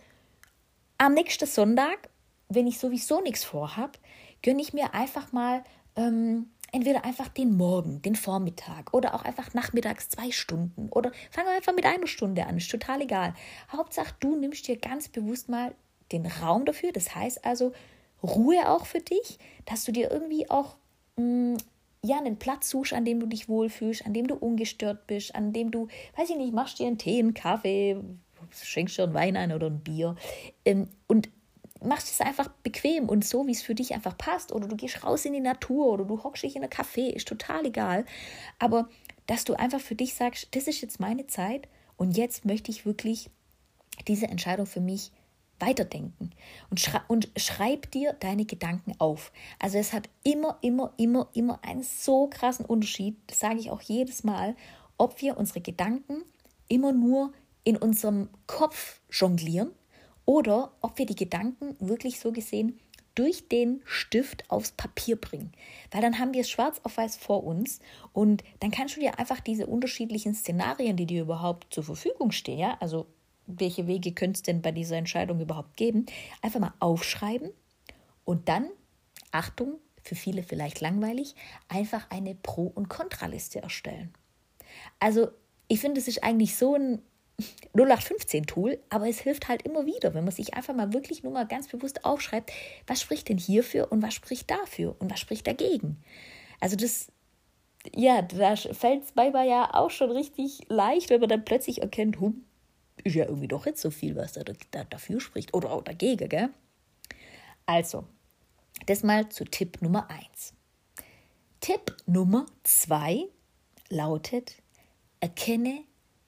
am 0.97 1.13
nächsten 1.13 1.45
Sonntag, 1.45 2.09
wenn 2.49 2.67
ich 2.67 2.79
sowieso 2.79 3.21
nichts 3.21 3.43
vorhab, 3.43 3.97
gönne 4.41 4.61
ich 4.61 4.73
mir 4.73 4.93
einfach 4.93 5.31
mal 5.31 5.63
ähm, 5.95 6.47
entweder 6.71 7.05
einfach 7.05 7.29
den 7.29 7.55
Morgen, 7.55 8.01
den 8.01 8.15
Vormittag 8.15 8.93
oder 8.93 9.15
auch 9.15 9.23
einfach 9.23 9.53
nachmittags 9.53 10.09
zwei 10.09 10.31
Stunden 10.31 10.89
oder 10.89 11.11
fange 11.31 11.49
einfach 11.49 11.73
mit 11.73 11.85
einer 11.85 12.07
Stunde 12.07 12.45
an, 12.45 12.57
ist 12.57 12.69
total 12.69 13.01
egal. 13.01 13.33
Hauptsache, 13.71 14.13
du 14.19 14.35
nimmst 14.35 14.67
dir 14.67 14.77
ganz 14.77 15.07
bewusst 15.07 15.49
mal 15.49 15.73
den 16.11 16.25
Raum 16.25 16.65
dafür, 16.65 16.91
das 16.91 17.15
heißt 17.15 17.45
also 17.45 17.71
Ruhe 18.21 18.69
auch 18.69 18.85
für 18.85 18.99
dich, 18.99 19.39
dass 19.65 19.85
du 19.85 19.91
dir 19.91 20.11
irgendwie 20.11 20.49
auch 20.49 20.75
mh, 21.17 21.23
mm, 21.53 21.57
ja, 22.05 22.17
einen 22.17 22.37
Platz 22.37 22.69
suchst, 22.69 22.93
an 22.93 23.05
dem 23.05 23.19
du 23.19 23.25
dich 23.25 23.49
wohlfühlst, 23.49 24.05
an 24.05 24.13
dem 24.13 24.27
du 24.27 24.35
ungestört 24.35 25.07
bist, 25.07 25.33
an 25.33 25.53
dem 25.53 25.71
du, 25.71 25.87
weiß 26.15 26.29
ich 26.29 26.37
nicht, 26.37 26.53
machst 26.53 26.77
dir 26.79 26.87
einen 26.87 26.99
Tee, 26.99 27.19
einen 27.19 27.33
Kaffee, 27.33 27.99
schenkst 28.51 28.97
dir 28.97 29.03
einen 29.03 29.13
Wein 29.13 29.37
ein 29.37 29.51
oder 29.51 29.67
ein 29.67 29.79
Bier 29.79 30.15
ähm, 30.65 30.87
und 31.07 31.29
machst 31.85 32.11
es 32.11 32.21
einfach 32.21 32.49
bequem 32.63 33.09
und 33.09 33.25
so, 33.25 33.47
wie 33.47 33.51
es 33.51 33.61
für 33.61 33.75
dich 33.75 33.93
einfach 33.93 34.17
passt. 34.17 34.51
Oder 34.51 34.67
du 34.67 34.75
gehst 34.75 35.03
raus 35.03 35.25
in 35.25 35.33
die 35.33 35.39
Natur 35.39 35.87
oder 35.87 36.05
du 36.05 36.23
hockst 36.23 36.43
dich 36.43 36.55
in 36.55 36.63
ein 36.63 36.69
Café, 36.69 37.09
ist 37.09 37.27
total 37.27 37.65
egal. 37.65 38.05
Aber 38.59 38.89
dass 39.27 39.43
du 39.43 39.53
einfach 39.53 39.79
für 39.79 39.95
dich 39.95 40.13
sagst, 40.13 40.47
das 40.51 40.67
ist 40.67 40.81
jetzt 40.81 40.99
meine 40.99 41.27
Zeit 41.27 41.67
und 41.97 42.17
jetzt 42.17 42.45
möchte 42.45 42.71
ich 42.71 42.85
wirklich 42.85 43.29
diese 44.07 44.27
Entscheidung 44.27 44.65
für 44.65 44.81
mich 44.81 45.11
weiterdenken 45.59 46.31
und, 46.69 46.79
schrei 46.79 47.01
und 47.07 47.29
schreib 47.37 47.89
dir 47.91 48.13
deine 48.13 48.45
Gedanken 48.45 48.93
auf. 48.99 49.31
Also 49.59 49.77
es 49.77 49.93
hat 49.93 50.09
immer, 50.23 50.57
immer, 50.61 50.93
immer, 50.97 51.29
immer 51.33 51.59
einen 51.63 51.83
so 51.83 52.27
krassen 52.27 52.65
Unterschied, 52.65 53.17
das 53.27 53.39
sage 53.39 53.59
ich 53.59 53.71
auch 53.71 53.81
jedes 53.81 54.23
Mal, 54.23 54.55
ob 54.97 55.21
wir 55.21 55.37
unsere 55.37 55.61
Gedanken 55.61 56.23
immer 56.67 56.91
nur 56.91 57.31
in 57.63 57.77
unserem 57.77 58.29
Kopf 58.47 58.99
jonglieren 59.09 59.71
oder 60.25 60.71
ob 60.81 60.97
wir 60.97 61.05
die 61.05 61.15
Gedanken 61.15 61.75
wirklich 61.79 62.19
so 62.19 62.31
gesehen 62.31 62.79
durch 63.15 63.47
den 63.47 63.81
Stift 63.85 64.49
aufs 64.49 64.73
Papier 64.73 65.15
bringen. 65.15 65.53
Weil 65.91 66.01
dann 66.01 66.19
haben 66.19 66.33
wir 66.33 66.41
es 66.41 66.49
schwarz 66.49 66.81
auf 66.83 66.97
weiß 66.97 67.15
vor 67.15 67.43
uns 67.43 67.79
und 68.11 68.43
dann 68.59 68.71
kannst 68.71 68.97
du 68.97 68.99
dir 68.99 69.17
einfach 69.17 69.39
diese 69.39 69.67
unterschiedlichen 69.67 70.35
Szenarien, 70.35 70.97
die 70.97 71.05
dir 71.05 71.21
überhaupt 71.21 71.73
zur 71.73 71.85
Verfügung 71.85 72.31
stehen, 72.31 72.59
ja, 72.59 72.77
also 72.81 73.07
welche 73.47 73.87
Wege 73.87 74.11
könnte 74.11 74.37
es 74.37 74.41
denn 74.41 74.61
bei 74.61 74.71
dieser 74.71 74.97
Entscheidung 74.97 75.39
überhaupt 75.39 75.77
geben, 75.77 76.05
einfach 76.41 76.59
mal 76.59 76.73
aufschreiben 76.79 77.51
und 78.25 78.49
dann, 78.49 78.69
Achtung, 79.31 79.79
für 80.01 80.15
viele 80.15 80.43
vielleicht 80.43 80.81
langweilig, 80.81 81.35
einfach 81.67 82.09
eine 82.09 82.35
Pro- 82.35 82.71
und 82.73 82.89
Kontraliste 82.89 83.61
erstellen. 83.61 84.13
Also 84.99 85.29
ich 85.67 85.79
finde, 85.79 85.99
es 85.99 86.07
ist 86.07 86.23
eigentlich 86.23 86.55
so 86.55 86.75
ein 86.75 87.01
0815-Tool, 87.75 88.79
aber 88.89 89.09
es 89.09 89.19
hilft 89.19 89.49
halt 89.49 89.63
immer 89.63 89.85
wieder, 89.85 90.13
wenn 90.13 90.23
man 90.23 90.33
sich 90.33 90.53
einfach 90.53 90.73
mal 90.73 90.93
wirklich 90.93 91.23
nur 91.23 91.33
mal 91.33 91.45
ganz 91.45 91.67
bewusst 91.67 92.05
aufschreibt, 92.05 92.51
was 92.87 93.01
spricht 93.01 93.29
denn 93.29 93.37
hierfür 93.37 93.91
und 93.91 94.01
was 94.01 94.13
spricht 94.13 94.49
dafür 94.49 94.95
und 94.99 95.11
was 95.11 95.19
spricht 95.19 95.45
dagegen. 95.45 95.97
Also 96.61 96.75
das 96.75 97.07
ja, 97.93 98.21
da 98.21 98.55
fällt 98.55 99.03
es 99.03 99.15
manchmal 99.15 99.47
ja 99.47 99.73
auch 99.73 99.91
schon 99.91 100.11
richtig 100.11 100.61
leicht, 100.69 101.09
wenn 101.09 101.19
man 101.19 101.29
dann 101.29 101.45
plötzlich 101.45 101.81
erkennt, 101.81 102.19
hum, 102.19 102.43
ist 103.03 103.15
ja 103.15 103.25
irgendwie 103.25 103.47
doch 103.47 103.65
jetzt 103.65 103.81
so 103.81 103.91
viel, 103.91 104.15
was 104.15 104.33
da, 104.33 104.43
da 104.71 104.83
dafür 104.85 105.19
spricht 105.19 105.53
oder 105.53 105.71
auch 105.71 105.83
dagegen, 105.83 106.29
gell? 106.29 106.49
Also, 107.65 108.05
das 108.85 109.03
mal 109.03 109.29
zu 109.29 109.45
Tipp 109.45 109.81
Nummer 109.81 110.09
1. 110.09 110.53
Tipp 111.59 111.95
Nummer 112.05 112.45
2 112.63 113.25
lautet, 113.89 114.55
erkenne 115.19 115.83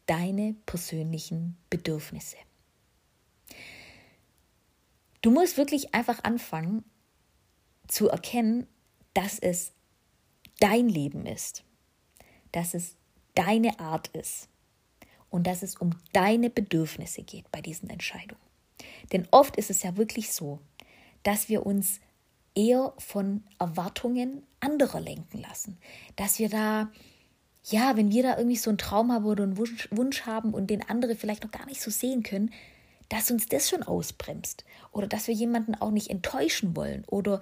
deine 0.08 0.56
persönlichen 0.66 1.58
Bedürfnisse. 1.70 2.38
Du 5.22 5.32
musst 5.32 5.58
wirklich 5.58 5.94
einfach 5.94 6.24
anfangen 6.24 6.84
zu 7.88 8.10
erkennen, 8.10 8.68
dass 9.14 9.40
es 9.40 9.74
dein 10.60 10.90
Leben 10.90 11.26
ist, 11.26 11.64
dass 12.52 12.74
es 12.74 12.96
deine 13.36 13.80
Art 13.80 14.08
ist 14.10 14.50
und 15.30 15.46
dass 15.48 15.64
es 15.64 15.76
um 15.76 15.92
deine 16.14 16.50
Bedürfnisse 16.50 17.24
geht 17.24 17.52
bei 17.52 17.62
diesen 17.62 17.90
Entscheidungen. 17.90 18.42
Denn 19.12 19.28
oft 19.32 19.58
ist 19.58 19.70
es 19.70 19.84
ja 19.84 19.98
wirklich 19.98 20.34
so, 20.34 20.60
dass 21.24 21.50
wir 21.50 21.66
uns 21.66 22.00
eher 22.56 22.94
von 22.98 23.44
Erwartungen 23.60 24.44
anderer 24.60 25.00
lenken 25.00 25.40
lassen, 25.40 25.78
dass 26.16 26.40
wir 26.40 26.50
da 26.50 26.92
ja, 27.70 27.98
wenn 27.98 28.12
wir 28.12 28.24
da 28.24 28.38
irgendwie 28.38 28.56
so 28.56 28.70
einen 28.70 28.78
Traum 28.78 29.12
haben 29.12 29.26
oder 29.26 29.44
einen 29.44 29.58
Wunsch, 29.58 29.90
Wunsch 29.92 30.22
haben 30.26 30.54
und 30.54 30.70
den 30.70 30.88
andere 30.90 31.16
vielleicht 31.16 31.44
noch 31.44 31.52
gar 31.52 31.66
nicht 31.66 31.82
so 31.82 31.92
sehen 31.92 32.24
können, 32.24 32.52
dass 33.10 33.30
uns 33.30 33.48
das 33.48 33.70
schon 33.70 33.84
ausbremst 33.84 34.64
oder 34.92 35.08
dass 35.08 35.28
wir 35.28 35.34
jemanden 35.34 35.76
auch 35.76 35.92
nicht 35.92 36.10
enttäuschen 36.10 36.76
wollen 36.76 37.04
oder 37.08 37.40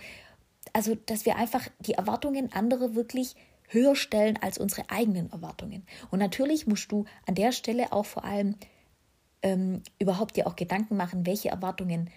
also 0.73 0.95
dass 0.95 1.25
wir 1.25 1.35
einfach 1.35 1.67
die 1.79 1.93
Erwartungen 1.93 2.51
anderer 2.53 2.95
wirklich 2.95 3.35
höher 3.67 3.95
stellen 3.95 4.37
als 4.41 4.57
unsere 4.57 4.89
eigenen 4.89 5.31
Erwartungen. 5.31 5.85
Und 6.11 6.19
natürlich 6.19 6.67
musst 6.67 6.91
du 6.91 7.05
an 7.25 7.35
der 7.35 7.51
Stelle 7.51 7.91
auch 7.93 8.05
vor 8.05 8.23
allem 8.23 8.55
ähm, 9.41 9.81
überhaupt 9.99 10.35
dir 10.37 10.47
auch 10.47 10.55
Gedanken 10.55 10.97
machen, 10.97 11.25
welche 11.25 11.49
Erwartungen 11.49 12.09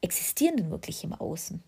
existieren 0.00 0.56
denn 0.56 0.70
wirklich 0.70 1.02
im 1.04 1.12
Außen. 1.12 1.62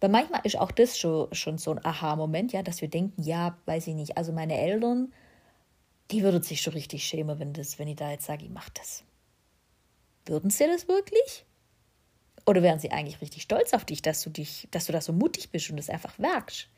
Weil 0.00 0.10
manchmal 0.10 0.40
ist 0.44 0.58
auch 0.58 0.70
das 0.70 0.98
schon, 0.98 1.32
schon 1.34 1.58
so 1.58 1.70
ein 1.72 1.84
Aha-Moment, 1.84 2.52
ja, 2.52 2.62
dass 2.62 2.80
wir 2.80 2.88
denken, 2.88 3.22
ja, 3.22 3.56
weiß 3.66 3.86
ich 3.86 3.94
nicht, 3.94 4.16
also 4.16 4.32
meine 4.32 4.58
Eltern, 4.58 5.12
die 6.10 6.22
würden 6.22 6.42
sich 6.42 6.60
schon 6.60 6.74
richtig 6.74 7.04
schämen, 7.04 7.38
wenn, 7.38 7.52
das, 7.52 7.78
wenn 7.78 7.88
ich 7.88 7.96
da 7.96 8.10
jetzt 8.10 8.26
sage, 8.26 8.44
ich 8.44 8.50
mache 8.50 8.70
das. 8.74 9.04
Würden 10.26 10.50
sie 10.50 10.66
das 10.66 10.88
wirklich? 10.88 11.44
Oder 12.44 12.62
wären 12.62 12.78
sie 12.78 12.92
eigentlich 12.92 13.20
richtig 13.20 13.42
stolz 13.42 13.72
auf 13.72 13.84
dich, 13.84 14.02
dass 14.02 14.22
du 14.22 14.30
dich, 14.30 14.68
dass 14.70 14.86
du 14.86 14.92
da 14.92 15.00
so 15.00 15.12
mutig 15.12 15.50
bist 15.50 15.70
und 15.70 15.76
das 15.76 15.90
einfach 15.90 16.18
werkst? 16.18 16.68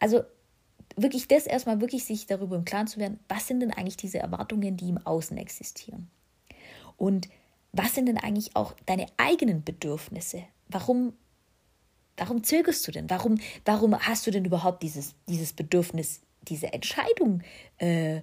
Also 0.00 0.22
wirklich 0.96 1.28
das 1.28 1.46
erstmal 1.46 1.80
wirklich 1.80 2.04
sich 2.04 2.26
darüber 2.26 2.56
im 2.56 2.64
Klaren 2.64 2.86
zu 2.86 2.98
werden, 2.98 3.20
was 3.28 3.46
sind 3.46 3.60
denn 3.60 3.72
eigentlich 3.72 3.96
diese 3.96 4.18
Erwartungen, 4.18 4.76
die 4.76 4.88
im 4.88 4.98
Außen 4.98 5.36
existieren? 5.38 6.10
Und 6.96 7.28
was 7.72 7.94
sind 7.94 8.06
denn 8.06 8.18
eigentlich 8.18 8.56
auch 8.56 8.74
deine 8.86 9.06
eigenen 9.16 9.64
Bedürfnisse? 9.64 10.42
Warum 10.68 11.14
Warum 12.18 12.42
zögerst 12.42 12.86
du 12.86 12.92
denn? 12.92 13.08
Warum, 13.08 13.38
warum 13.64 13.98
hast 13.98 14.26
du 14.26 14.30
denn 14.30 14.44
überhaupt 14.44 14.82
dieses, 14.82 15.14
dieses 15.28 15.52
Bedürfnis, 15.52 16.20
diese 16.42 16.72
Entscheidung 16.72 17.42
äh, 17.78 18.20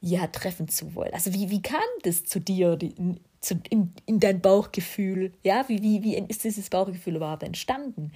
ja 0.00 0.26
treffen 0.26 0.68
zu 0.68 0.94
wollen? 0.94 1.14
Also 1.14 1.32
wie, 1.32 1.50
wie 1.50 1.62
kam 1.62 1.80
das 2.02 2.24
zu 2.24 2.40
dir, 2.40 2.76
die, 2.76 2.94
zu, 3.40 3.60
in, 3.70 3.92
in 4.06 4.20
dein 4.20 4.40
Bauchgefühl? 4.40 5.32
Ja, 5.42 5.64
wie, 5.68 5.82
wie, 5.82 6.02
wie 6.02 6.18
ist 6.28 6.44
dieses 6.44 6.70
Bauchgefühl 6.70 7.16
überhaupt 7.16 7.42
entstanden? 7.42 8.12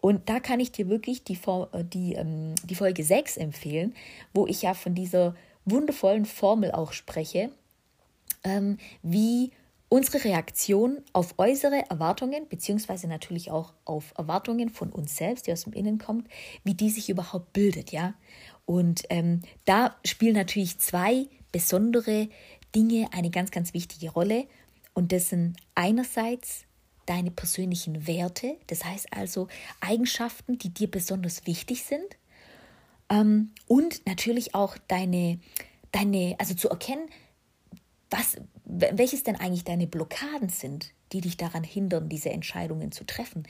Und 0.00 0.28
da 0.28 0.38
kann 0.40 0.60
ich 0.60 0.70
dir 0.70 0.88
wirklich 0.88 1.24
die, 1.24 1.38
äh, 1.72 1.84
die, 1.84 2.14
ähm, 2.14 2.54
die 2.64 2.74
Folge 2.74 3.02
6 3.02 3.36
empfehlen, 3.36 3.94
wo 4.32 4.46
ich 4.46 4.62
ja 4.62 4.74
von 4.74 4.94
dieser 4.94 5.34
wundervollen 5.64 6.24
Formel 6.24 6.72
auch 6.72 6.92
spreche, 6.92 7.50
ähm, 8.44 8.78
wie 9.02 9.50
unsere 9.88 10.24
Reaktion 10.24 11.02
auf 11.12 11.34
äußere 11.38 11.88
Erwartungen, 11.90 12.48
beziehungsweise 12.48 13.08
natürlich 13.08 13.50
auch 13.50 13.72
auf 13.84 14.12
Erwartungen 14.16 14.68
von 14.68 14.90
uns 14.90 15.16
selbst, 15.16 15.46
die 15.46 15.52
aus 15.52 15.64
dem 15.64 15.72
Innen 15.72 15.98
kommt, 15.98 16.28
wie 16.64 16.74
die 16.74 16.90
sich 16.90 17.08
überhaupt 17.08 17.52
bildet, 17.52 17.92
ja. 17.92 18.14
Und 18.66 19.04
ähm, 19.08 19.40
da 19.64 19.96
spielen 20.04 20.34
natürlich 20.34 20.78
zwei 20.78 21.26
besondere 21.52 22.28
Dinge 22.74 23.08
eine 23.12 23.30
ganz, 23.30 23.50
ganz 23.50 23.72
wichtige 23.72 24.10
Rolle. 24.10 24.46
Und 24.92 25.12
das 25.12 25.30
sind 25.30 25.56
einerseits 25.74 26.64
deine 27.06 27.30
persönlichen 27.30 28.06
Werte, 28.06 28.56
das 28.66 28.84
heißt 28.84 29.14
also 29.14 29.48
Eigenschaften, 29.80 30.58
die 30.58 30.68
dir 30.68 30.90
besonders 30.90 31.46
wichtig 31.46 31.84
sind. 31.84 32.18
Ähm, 33.08 33.52
und 33.66 34.06
natürlich 34.06 34.54
auch 34.54 34.76
deine, 34.88 35.38
deine, 35.90 36.36
also 36.38 36.54
zu 36.54 36.68
erkennen, 36.68 37.08
was, 38.10 38.36
welches 38.68 39.22
denn 39.22 39.36
eigentlich 39.36 39.64
deine 39.64 39.86
Blockaden 39.86 40.50
sind, 40.50 40.92
die 41.12 41.22
dich 41.22 41.36
daran 41.36 41.64
hindern, 41.64 42.08
diese 42.08 42.30
Entscheidungen 42.30 42.92
zu 42.92 43.04
treffen, 43.04 43.44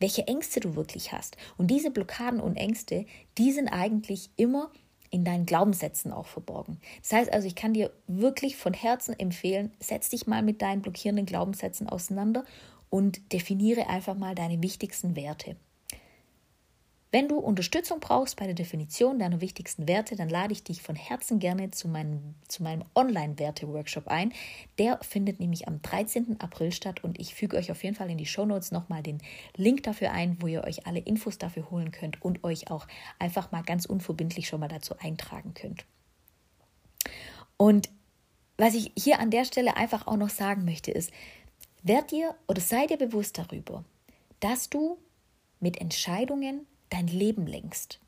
welche 0.00 0.26
Ängste 0.26 0.60
du 0.60 0.74
wirklich 0.74 1.12
hast. 1.12 1.36
Und 1.56 1.68
diese 1.68 1.90
Blockaden 1.90 2.40
und 2.40 2.56
Ängste, 2.56 3.06
die 3.38 3.52
sind 3.52 3.68
eigentlich 3.68 4.30
immer 4.36 4.70
in 5.10 5.24
deinen 5.24 5.46
Glaubenssätzen 5.46 6.10
auch 6.10 6.26
verborgen. 6.26 6.80
Das 7.02 7.12
heißt 7.12 7.32
also, 7.32 7.46
ich 7.46 7.54
kann 7.54 7.72
dir 7.72 7.92
wirklich 8.08 8.56
von 8.56 8.74
Herzen 8.74 9.16
empfehlen, 9.16 9.72
setz 9.78 10.10
dich 10.10 10.26
mal 10.26 10.42
mit 10.42 10.60
deinen 10.60 10.82
blockierenden 10.82 11.24
Glaubenssätzen 11.24 11.88
auseinander 11.88 12.44
und 12.90 13.32
definiere 13.32 13.88
einfach 13.88 14.16
mal 14.16 14.34
deine 14.34 14.60
wichtigsten 14.60 15.14
Werte. 15.14 15.56
Wenn 17.14 17.28
du 17.28 17.38
Unterstützung 17.38 18.00
brauchst 18.00 18.34
bei 18.38 18.46
der 18.46 18.56
Definition 18.56 19.20
deiner 19.20 19.40
wichtigsten 19.40 19.86
Werte, 19.86 20.16
dann 20.16 20.28
lade 20.28 20.52
ich 20.52 20.64
dich 20.64 20.82
von 20.82 20.96
Herzen 20.96 21.38
gerne 21.38 21.70
zu 21.70 21.86
meinem, 21.86 22.34
zu 22.48 22.64
meinem 22.64 22.84
Online-Werte-Workshop 22.96 24.08
ein. 24.08 24.32
Der 24.78 24.98
findet 24.98 25.38
nämlich 25.38 25.68
am 25.68 25.80
13. 25.80 26.40
April 26.40 26.72
statt 26.72 27.04
und 27.04 27.20
ich 27.20 27.36
füge 27.36 27.56
euch 27.56 27.70
auf 27.70 27.84
jeden 27.84 27.94
Fall 27.94 28.10
in 28.10 28.18
die 28.18 28.26
Shownotes 28.26 28.72
nochmal 28.72 29.04
den 29.04 29.22
Link 29.54 29.84
dafür 29.84 30.10
ein, 30.10 30.38
wo 30.40 30.48
ihr 30.48 30.64
euch 30.64 30.88
alle 30.88 30.98
Infos 30.98 31.38
dafür 31.38 31.70
holen 31.70 31.92
könnt 31.92 32.20
und 32.20 32.42
euch 32.42 32.68
auch 32.72 32.88
einfach 33.20 33.52
mal 33.52 33.62
ganz 33.62 33.86
unverbindlich 33.86 34.48
schon 34.48 34.58
mal 34.58 34.66
dazu 34.66 34.98
eintragen 34.98 35.54
könnt. 35.54 35.84
Und 37.56 37.90
was 38.56 38.74
ich 38.74 38.90
hier 38.98 39.20
an 39.20 39.30
der 39.30 39.44
Stelle 39.44 39.76
einfach 39.76 40.08
auch 40.08 40.16
noch 40.16 40.30
sagen 40.30 40.64
möchte, 40.64 40.90
ist, 40.90 41.12
werd 41.84 42.10
dir 42.10 42.34
oder 42.48 42.60
sei 42.60 42.88
dir 42.88 42.96
bewusst 42.96 43.38
darüber, 43.38 43.84
dass 44.40 44.68
du 44.68 44.98
mit 45.60 45.80
Entscheidungen 45.80 46.66
dein 46.94 47.06
Leben 47.08 47.46
lenkst. 47.46 48.00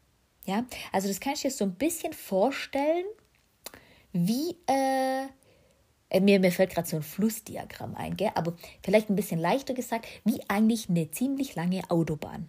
Ja, 0.44 0.64
also 0.92 1.09
das 1.09 1.20
kann 1.20 1.35
ich 1.35 1.42
dir 1.42 1.51
so 1.51 1.64
ein 1.64 1.75
bisschen 1.75 2.12
vorstellen, 2.12 3.05
wie, 4.12 4.57
äh, 4.68 5.27
äh 6.09 6.20
mir, 6.20 6.38
mir 6.38 6.53
fällt 6.53 6.70
gerade 6.70 6.88
so 6.88 6.96
ein 6.96 7.03
Flussdiagramm 7.03 7.96
ein, 7.96 8.16
gell? 8.16 8.31
aber 8.35 8.55
vielleicht 8.83 9.11
ein 9.11 9.16
bisschen 9.16 9.40
leichter 9.40 9.75
gesagt, 9.75 10.07
wie 10.25 10.40
eigentlich 10.49 10.88
eine 10.88 11.11
ziemlich 11.11 11.57
lange 11.57 11.83
Autobahn. 11.90 12.49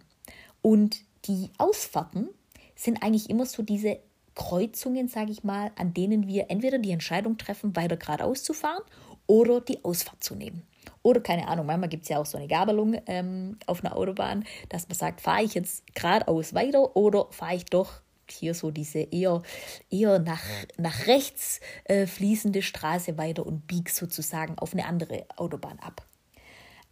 Und 0.62 1.00
die 1.24 1.50
Ausfahrten 1.58 2.28
sind 2.76 3.02
eigentlich 3.02 3.28
immer 3.28 3.46
so 3.46 3.64
diese 3.64 3.98
Kreuzungen, 4.36 5.08
sage 5.08 5.32
ich 5.32 5.42
mal, 5.42 5.72
an 5.74 5.92
denen 5.92 6.28
wir 6.28 6.50
entweder 6.50 6.78
die 6.78 6.92
Entscheidung 6.92 7.36
treffen, 7.36 7.74
weiter 7.74 7.96
geradeaus 7.96 8.44
zu 8.44 8.52
fahren 8.52 8.82
oder 9.26 9.60
die 9.60 9.84
Ausfahrt 9.84 10.22
zu 10.22 10.36
nehmen. 10.36 10.62
Oder 11.02 11.20
keine 11.20 11.48
Ahnung, 11.48 11.66
manchmal 11.66 11.88
gibt 11.88 12.04
es 12.04 12.08
ja 12.08 12.18
auch 12.18 12.26
so 12.26 12.38
eine 12.38 12.48
Gabelung 12.48 12.96
ähm, 13.06 13.58
auf 13.66 13.84
einer 13.84 13.96
Autobahn, 13.96 14.44
dass 14.68 14.88
man 14.88 14.96
sagt, 14.96 15.20
fahre 15.20 15.42
ich 15.42 15.54
jetzt 15.54 15.94
geradeaus 15.94 16.54
weiter 16.54 16.96
oder 16.96 17.26
fahre 17.30 17.56
ich 17.56 17.64
doch 17.64 18.00
hier 18.30 18.54
so 18.54 18.70
diese 18.70 18.98
eher, 18.98 19.42
eher 19.90 20.18
nach, 20.18 20.42
nach 20.76 21.06
rechts 21.06 21.60
äh, 21.84 22.06
fließende 22.06 22.62
Straße 22.62 23.16
weiter 23.16 23.46
und 23.46 23.66
bieg 23.66 23.90
sozusagen 23.90 24.58
auf 24.58 24.74
eine 24.74 24.86
andere 24.86 25.24
Autobahn 25.36 25.78
ab. 25.78 26.06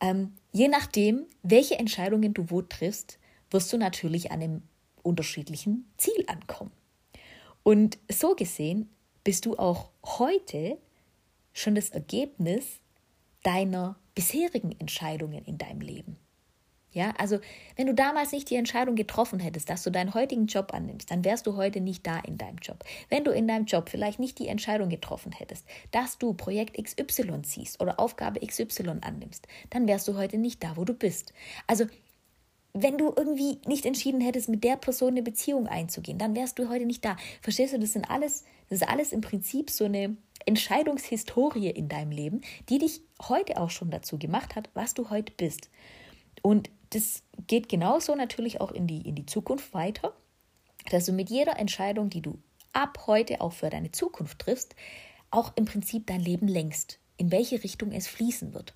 Ähm, 0.01 0.35
je 0.53 0.69
nachdem, 0.69 1.27
welche 1.43 1.79
Entscheidungen 1.79 2.35
du 2.35 2.51
wo 2.51 2.63
triffst, 2.63 3.19
wirst 3.51 3.73
du 3.73 3.79
natürlich 3.79 4.31
an 4.31 4.43
einem 4.43 4.63
unterschiedlichen 5.03 5.91
Ziel 5.97 6.25
ankommen. 6.27 6.73
Und 7.63 7.99
so 8.11 8.35
gesehen 8.35 8.91
bist 9.25 9.47
du 9.47 9.57
auch 9.57 9.91
heute 10.05 10.79
schon 11.53 11.75
das 11.75 11.91
Ergebnis 11.91 12.81
deiner 13.43 13.97
bisherigen 14.15 14.73
Entscheidungen 14.79 15.45
in 15.45 15.59
deinem 15.59 15.81
Leben. 15.81 16.17
Ja, 16.97 17.13
also 17.19 17.41
wenn 17.77 17.89
du 17.89 17.95
damals 17.95 18.33
nicht 18.33 18.49
die 18.49 18.55
Entscheidung 18.55 18.95
getroffen 18.95 19.39
hättest, 19.39 19.69
dass 19.69 19.83
du 19.83 19.91
deinen 19.91 20.15
heutigen 20.15 20.47
Job 20.47 20.73
annimmst, 20.73 21.11
dann 21.11 21.27
wärst 21.27 21.47
du 21.47 21.55
heute 21.55 21.83
nicht 21.83 22.07
da 22.07 22.19
in 22.21 22.39
deinem 22.39 22.57
Job. 22.57 22.85
Wenn 23.11 23.23
du 23.23 23.33
in 23.33 23.47
deinem 23.47 23.67
Job 23.67 23.91
vielleicht 23.91 24.19
nicht 24.19 24.39
die 24.39 24.49
Entscheidung 24.49 24.89
getroffen 24.89 25.31
hättest, 25.33 25.67
dass 25.91 26.17
du 26.17 26.33
Projekt 26.33 26.83
XY 26.83 27.43
ziehst 27.43 27.83
oder 27.83 28.01
Aufgabe 28.01 28.41
XY 28.41 29.01
annimmst, 29.03 29.47
dann 29.69 29.87
wärst 29.87 30.09
du 30.09 30.17
heute 30.17 30.39
nicht 30.39 30.65
da, 30.65 30.79
wo 30.79 30.87
du 30.87 30.95
bist. 30.95 31.35
Also 31.67 31.85
wenn 32.73 32.97
du 32.97 33.13
irgendwie 33.15 33.59
nicht 33.67 33.85
entschieden 33.85 34.23
hättest, 34.23 34.49
mit 34.49 34.65
der 34.65 34.77
Person 34.77 35.11
eine 35.11 35.23
Beziehung 35.23 35.67
einzugehen, 35.67 36.17
dann 36.17 36.35
wärst 36.35 36.59
du 36.59 36.71
heute 36.71 36.87
nicht 36.87 37.05
da. 37.05 37.19
Verstehst 37.43 37.75
du, 37.75 37.79
das 37.79 37.93
sind 37.93 38.09
alles, 38.11 38.45
das 38.71 38.81
ist 38.81 38.89
alles 38.89 39.13
im 39.13 39.21
Prinzip 39.21 39.69
so 39.69 39.85
eine 39.85 40.17
Entscheidungshistorie 40.47 41.71
in 41.71 41.89
deinem 41.89 42.11
Leben, 42.11 42.41
die 42.69 42.79
dich 42.79 43.03
heute 43.29 43.61
auch 43.61 43.71
schon 43.71 43.91
dazu 43.91 44.19
gemacht 44.19 44.57
hat, 44.57 44.71
was 44.75 44.95
du 44.95 45.11
heute 45.11 45.33
bist. 45.37 45.71
Und 46.43 46.71
das 46.91 47.23
geht 47.47 47.69
genauso 47.69 48.15
natürlich 48.15 48.61
auch 48.61 48.71
in 48.71 48.87
die, 48.87 49.07
in 49.07 49.15
die 49.15 49.27
Zukunft 49.27 49.75
weiter. 49.75 50.15
dass 50.91 51.07
du 51.07 51.13
mit 51.13 51.31
jeder 51.31 51.59
Entscheidung, 51.59 52.11
die 52.11 52.23
du 52.23 52.39
ab 52.73 53.07
heute 53.07 53.41
auch 53.41 53.53
für 53.53 53.71
deine 53.71 53.91
Zukunft 53.91 54.39
triffst, 54.39 54.77
auch 55.31 55.53
im 55.57 55.65
Prinzip 55.65 56.07
dein 56.07 56.21
Leben 56.21 56.47
längst, 56.47 57.01
in 57.17 57.33
welche 57.33 57.65
Richtung 57.65 57.91
es 57.93 58.07
fließen 58.07 58.55
wird. 58.55 58.75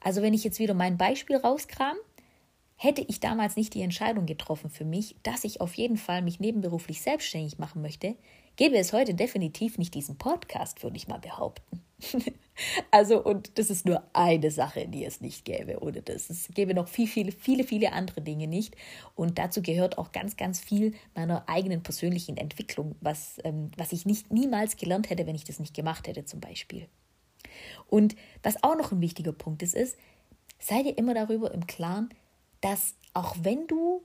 Also 0.00 0.22
wenn 0.22 0.34
ich 0.34 0.44
jetzt 0.44 0.58
wieder 0.58 0.74
mein 0.74 0.96
Beispiel 0.98 1.36
rauskram, 1.36 1.96
hätte 2.76 3.04
ich 3.06 3.20
damals 3.20 3.56
nicht 3.56 3.74
die 3.74 3.82
Entscheidung 3.82 4.26
getroffen 4.26 4.70
für 4.70 4.84
mich, 4.84 5.16
dass 5.22 5.44
ich 5.44 5.60
auf 5.60 5.74
jeden 5.74 5.96
Fall 5.96 6.22
mich 6.22 6.40
nebenberuflich 6.40 7.00
selbstständig 7.00 7.58
machen 7.58 7.82
möchte, 7.82 8.16
gäbe 8.56 8.76
es 8.76 8.92
heute 8.92 9.14
definitiv 9.14 9.78
nicht 9.78 9.94
diesen 9.94 10.16
Podcast, 10.18 10.82
würde 10.82 10.96
ich 10.96 11.08
mal 11.08 11.18
behaupten. 11.18 11.82
also, 12.90 13.22
und 13.22 13.58
das 13.58 13.70
ist 13.70 13.86
nur 13.86 14.02
eine 14.12 14.50
Sache, 14.50 14.88
die 14.88 15.04
es 15.04 15.20
nicht 15.20 15.44
gäbe 15.44 15.82
ohne 15.82 16.02
das. 16.02 16.30
Es 16.30 16.48
gäbe 16.54 16.74
noch 16.74 16.88
viel, 16.88 17.06
viele, 17.06 17.32
viele, 17.32 17.64
viele 17.64 17.92
andere 17.92 18.20
Dinge 18.20 18.46
nicht. 18.46 18.76
Und 19.14 19.38
dazu 19.38 19.62
gehört 19.62 19.98
auch 19.98 20.12
ganz, 20.12 20.36
ganz 20.36 20.60
viel 20.60 20.94
meiner 21.14 21.48
eigenen 21.48 21.82
persönlichen 21.82 22.36
Entwicklung, 22.36 22.96
was, 23.00 23.38
ähm, 23.44 23.70
was 23.76 23.92
ich 23.92 24.06
nicht 24.06 24.32
niemals 24.32 24.76
gelernt 24.76 25.10
hätte, 25.10 25.26
wenn 25.26 25.34
ich 25.34 25.44
das 25.44 25.60
nicht 25.60 25.74
gemacht 25.74 26.06
hätte, 26.06 26.24
zum 26.24 26.40
Beispiel. 26.40 26.88
Und 27.88 28.16
was 28.42 28.62
auch 28.62 28.76
noch 28.76 28.92
ein 28.92 29.00
wichtiger 29.00 29.32
Punkt 29.32 29.62
ist, 29.62 29.74
ist, 29.74 29.96
sei 30.58 30.82
dir 30.82 30.96
immer 30.96 31.14
darüber 31.14 31.52
im 31.52 31.66
Klaren, 31.66 32.08
dass 32.60 32.94
auch 33.14 33.36
wenn 33.42 33.66
du 33.66 34.02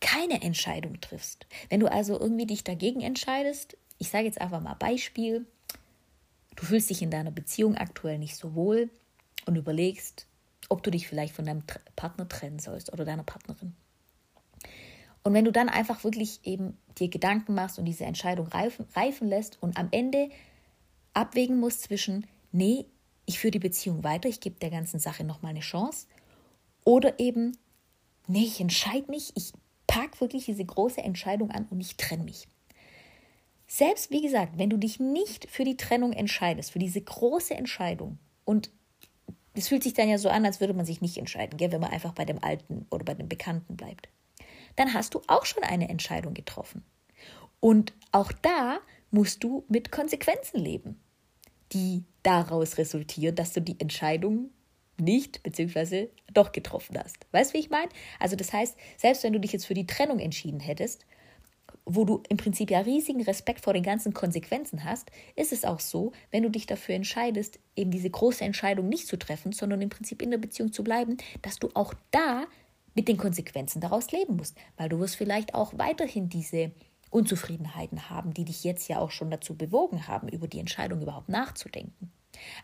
keine 0.00 0.42
Entscheidung 0.42 1.00
triffst, 1.00 1.46
wenn 1.68 1.80
du 1.80 1.90
also 1.90 2.18
irgendwie 2.18 2.46
dich 2.46 2.64
dagegen 2.64 3.00
entscheidest, 3.00 3.76
ich 3.98 4.10
sage 4.10 4.24
jetzt 4.24 4.40
einfach 4.40 4.60
mal 4.60 4.74
Beispiel, 4.74 5.46
du 6.56 6.64
fühlst 6.64 6.90
dich 6.90 7.02
in 7.02 7.10
deiner 7.10 7.30
Beziehung 7.30 7.76
aktuell 7.76 8.18
nicht 8.18 8.36
so 8.36 8.54
wohl 8.54 8.90
und 9.46 9.56
überlegst, 9.56 10.26
ob 10.68 10.82
du 10.82 10.90
dich 10.90 11.08
vielleicht 11.08 11.34
von 11.34 11.44
deinem 11.44 11.62
Partner 11.96 12.28
trennen 12.28 12.58
sollst 12.58 12.92
oder 12.92 13.04
deiner 13.04 13.22
Partnerin. 13.22 13.74
Und 15.22 15.34
wenn 15.34 15.44
du 15.44 15.52
dann 15.52 15.68
einfach 15.68 16.04
wirklich 16.04 16.40
eben 16.44 16.78
dir 16.98 17.08
Gedanken 17.08 17.54
machst 17.54 17.78
und 17.78 17.84
diese 17.84 18.04
Entscheidung 18.04 18.46
reifen, 18.48 18.86
reifen 18.94 19.28
lässt 19.28 19.60
und 19.62 19.76
am 19.76 19.88
Ende 19.90 20.30
abwägen 21.12 21.58
musst 21.58 21.82
zwischen, 21.82 22.26
nee, 22.52 22.86
ich 23.26 23.38
führe 23.38 23.50
die 23.50 23.58
Beziehung 23.58 24.04
weiter, 24.04 24.28
ich 24.28 24.40
gebe 24.40 24.58
der 24.58 24.70
ganzen 24.70 25.00
Sache 25.00 25.24
nochmal 25.24 25.50
eine 25.50 25.60
Chance, 25.60 26.06
oder 26.84 27.18
eben, 27.20 27.58
nee, 28.26 28.44
ich 28.44 28.60
entscheide 28.60 29.10
mich, 29.10 29.32
ich 29.34 29.52
packe 29.88 30.20
wirklich 30.20 30.44
diese 30.44 30.64
große 30.64 31.02
Entscheidung 31.02 31.50
an 31.50 31.66
und 31.70 31.80
ich 31.80 31.96
trenne 31.96 32.22
mich. 32.22 32.46
Selbst 33.66 34.12
wie 34.12 34.22
gesagt, 34.22 34.56
wenn 34.56 34.70
du 34.70 34.76
dich 34.76 35.00
nicht 35.00 35.50
für 35.50 35.64
die 35.64 35.76
Trennung 35.76 36.12
entscheidest, 36.12 36.70
für 36.70 36.78
diese 36.78 37.00
große 37.00 37.54
Entscheidung, 37.54 38.18
und 38.44 38.70
es 39.54 39.68
fühlt 39.68 39.82
sich 39.82 39.94
dann 39.94 40.08
ja 40.08 40.18
so 40.18 40.28
an, 40.28 40.46
als 40.46 40.60
würde 40.60 40.72
man 40.72 40.86
sich 40.86 41.00
nicht 41.00 41.18
entscheiden, 41.18 41.56
gell, 41.56 41.72
wenn 41.72 41.80
man 41.80 41.90
einfach 41.90 42.12
bei 42.12 42.24
dem 42.24 42.42
Alten 42.42 42.86
oder 42.90 43.04
bei 43.04 43.14
dem 43.14 43.28
Bekannten 43.28 43.76
bleibt, 43.76 44.08
dann 44.76 44.94
hast 44.94 45.14
du 45.14 45.22
auch 45.26 45.44
schon 45.44 45.64
eine 45.64 45.88
Entscheidung 45.88 46.32
getroffen. 46.32 46.84
Und 47.60 47.92
auch 48.12 48.30
da 48.30 48.78
musst 49.10 49.42
du 49.42 49.64
mit 49.68 49.90
Konsequenzen 49.90 50.60
leben, 50.60 51.00
die 51.72 52.04
daraus 52.22 52.78
resultieren, 52.78 53.34
dass 53.34 53.52
du 53.52 53.60
die 53.60 53.80
Entscheidung 53.80 54.50
nicht 55.00 55.42
bzw. 55.42 56.08
doch 56.32 56.52
getroffen 56.52 56.98
hast. 56.98 57.16
Weißt 57.32 57.50
du, 57.50 57.54
wie 57.54 57.60
ich 57.60 57.70
meine? 57.70 57.88
Also 58.18 58.36
das 58.36 58.52
heißt, 58.52 58.76
selbst 58.96 59.22
wenn 59.24 59.32
du 59.32 59.40
dich 59.40 59.52
jetzt 59.52 59.66
für 59.66 59.74
die 59.74 59.86
Trennung 59.86 60.18
entschieden 60.18 60.60
hättest, 60.60 61.04
wo 61.84 62.04
du 62.04 62.22
im 62.28 62.36
Prinzip 62.36 62.70
ja 62.70 62.80
riesigen 62.80 63.22
Respekt 63.22 63.60
vor 63.60 63.72
den 63.72 63.82
ganzen 63.82 64.12
Konsequenzen 64.12 64.84
hast, 64.84 65.10
ist 65.36 65.52
es 65.52 65.64
auch 65.64 65.80
so, 65.80 66.12
wenn 66.30 66.42
du 66.42 66.50
dich 66.50 66.66
dafür 66.66 66.94
entscheidest, 66.94 67.58
eben 67.76 67.90
diese 67.90 68.10
große 68.10 68.44
Entscheidung 68.44 68.88
nicht 68.88 69.06
zu 69.06 69.18
treffen, 69.18 69.52
sondern 69.52 69.80
im 69.80 69.88
Prinzip 69.88 70.20
in 70.22 70.30
der 70.30 70.38
Beziehung 70.38 70.72
zu 70.72 70.84
bleiben, 70.84 71.16
dass 71.42 71.58
du 71.58 71.70
auch 71.74 71.94
da 72.10 72.44
mit 72.94 73.08
den 73.08 73.16
Konsequenzen 73.16 73.80
daraus 73.80 74.10
leben 74.12 74.36
musst, 74.36 74.56
weil 74.76 74.88
du 74.88 74.98
wirst 74.98 75.16
vielleicht 75.16 75.54
auch 75.54 75.72
weiterhin 75.76 76.28
diese 76.28 76.72
Unzufriedenheiten 77.10 78.10
haben, 78.10 78.34
die 78.34 78.44
dich 78.44 78.64
jetzt 78.64 78.88
ja 78.88 78.98
auch 78.98 79.10
schon 79.10 79.30
dazu 79.30 79.56
bewogen 79.56 80.08
haben, 80.08 80.28
über 80.28 80.46
die 80.46 80.58
Entscheidung 80.58 81.00
überhaupt 81.00 81.28
nachzudenken. 81.28 82.12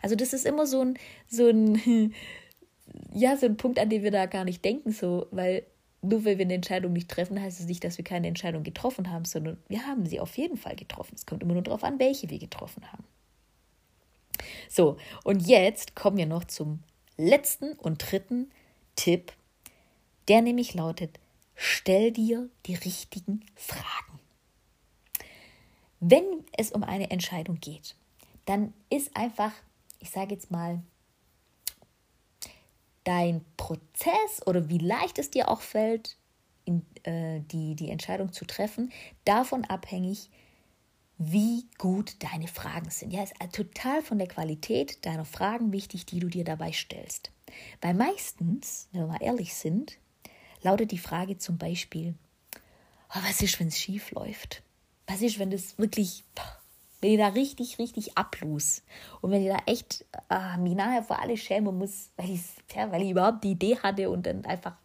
Also 0.01 0.15
das 0.15 0.33
ist 0.33 0.45
immer 0.45 0.65
so 0.65 0.81
ein, 0.81 0.99
so 1.27 1.47
ein, 1.47 2.13
ja, 3.13 3.37
so 3.37 3.45
ein 3.45 3.57
Punkt, 3.57 3.79
an 3.79 3.89
den 3.89 4.03
wir 4.03 4.11
da 4.11 4.25
gar 4.25 4.45
nicht 4.45 4.63
denken, 4.63 4.91
so, 4.91 5.27
weil 5.31 5.65
nur 6.01 6.23
weil 6.23 6.37
wir 6.37 6.45
eine 6.45 6.53
Entscheidung 6.53 6.93
nicht 6.93 7.09
treffen, 7.09 7.41
heißt 7.41 7.59
es 7.59 7.65
nicht, 7.65 7.83
dass 7.83 7.97
wir 7.97 8.05
keine 8.05 8.27
Entscheidung 8.27 8.63
getroffen 8.63 9.11
haben, 9.11 9.25
sondern 9.25 9.57
wir 9.67 9.85
haben 9.85 10.05
sie 10.05 10.19
auf 10.19 10.37
jeden 10.37 10.57
Fall 10.57 10.75
getroffen. 10.75 11.15
Es 11.15 11.25
kommt 11.25 11.43
immer 11.43 11.53
nur 11.53 11.63
darauf 11.63 11.83
an, 11.83 11.99
welche 11.99 12.29
wir 12.29 12.39
getroffen 12.39 12.91
haben. 12.91 13.03
So, 14.69 14.97
und 15.23 15.47
jetzt 15.47 15.95
kommen 15.95 16.17
wir 16.17 16.25
noch 16.25 16.43
zum 16.43 16.83
letzten 17.17 17.73
und 17.73 18.11
dritten 18.11 18.51
Tipp, 18.95 19.33
der 20.27 20.41
nämlich 20.41 20.73
lautet, 20.73 21.19
stell 21.55 22.11
dir 22.11 22.49
die 22.65 22.75
richtigen 22.75 23.45
Fragen. 23.55 24.19
Wenn 25.99 26.23
es 26.57 26.71
um 26.71 26.83
eine 26.83 27.09
Entscheidung 27.09 27.59
geht, 27.59 27.95
dann 28.45 28.73
ist 28.89 29.15
einfach, 29.15 29.51
ich 29.99 30.11
sage 30.11 30.33
jetzt 30.33 30.51
mal, 30.51 30.81
dein 33.03 33.45
Prozess 33.57 34.45
oder 34.45 34.69
wie 34.69 34.79
leicht 34.79 35.19
es 35.19 35.29
dir 35.29 35.49
auch 35.49 35.61
fällt, 35.61 36.17
in, 36.65 36.85
äh, 37.03 37.41
die, 37.41 37.75
die 37.75 37.89
Entscheidung 37.89 38.33
zu 38.33 38.45
treffen, 38.45 38.91
davon 39.23 39.63
abhängig, 39.65 40.29
wie 41.17 41.65
gut 41.77 42.15
deine 42.23 42.47
Fragen 42.47 42.89
sind. 42.89 43.13
Ja, 43.13 43.23
ist 43.23 43.35
total 43.53 44.01
von 44.01 44.17
der 44.17 44.27
Qualität 44.27 45.05
deiner 45.05 45.23
Fragen 45.23 45.71
wichtig, 45.71 46.05
die 46.05 46.19
du 46.19 46.27
dir 46.27 46.43
dabei 46.43 46.73
stellst. 46.73 47.31
Weil 47.81 47.93
meistens, 47.93 48.89
wenn 48.91 49.01
wir 49.01 49.07
mal 49.07 49.21
ehrlich 49.23 49.53
sind, 49.53 49.97
lautet 50.61 50.91
die 50.91 50.97
Frage 50.97 51.37
zum 51.37 51.57
Beispiel, 51.57 52.15
oh, 53.09 53.19
was 53.21 53.41
ist, 53.41 53.59
wenn 53.59 53.69
es 53.69 53.79
schief 53.79 54.11
läuft? 54.11 54.61
Was 55.07 55.21
ist, 55.21 55.39
wenn 55.39 55.51
das 55.51 55.77
wirklich 55.77 56.25
wenn 57.05 57.11
ich 57.11 57.19
da 57.19 57.27
richtig, 57.27 57.77
richtig 57.77 58.17
ablus 58.17 58.81
und 59.21 59.29
wenn 59.29 59.43
ich 59.43 59.49
da 59.49 59.59
echt 59.67 60.05
äh, 60.31 60.57
mich 60.57 60.73
nachher 60.73 61.03
vor 61.03 61.21
alle 61.21 61.37
schämen 61.37 61.77
muss, 61.77 62.09
weil, 62.17 62.39
ja, 62.75 62.91
weil 62.91 63.03
ich 63.03 63.11
überhaupt 63.11 63.43
die 63.43 63.51
Idee 63.51 63.77
hatte 63.77 64.09
und 64.09 64.25
dann 64.25 64.43
einfach 64.43 64.75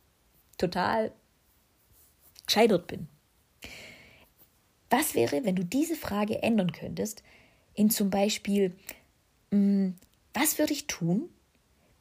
total 0.58 1.12
gescheitert 2.44 2.86
bin. 2.88 3.08
Was 4.90 5.14
wäre, 5.14 5.44
wenn 5.44 5.56
du 5.56 5.64
diese 5.64 5.96
Frage 5.96 6.42
ändern 6.42 6.72
könntest 6.72 7.22
in 7.72 7.88
zum 7.88 8.10
Beispiel, 8.10 8.76
mh, 9.50 9.56
hm, 9.56 9.96
was 10.34 10.58
würde 10.58 10.74
ich 10.74 10.88
tun, 10.88 11.30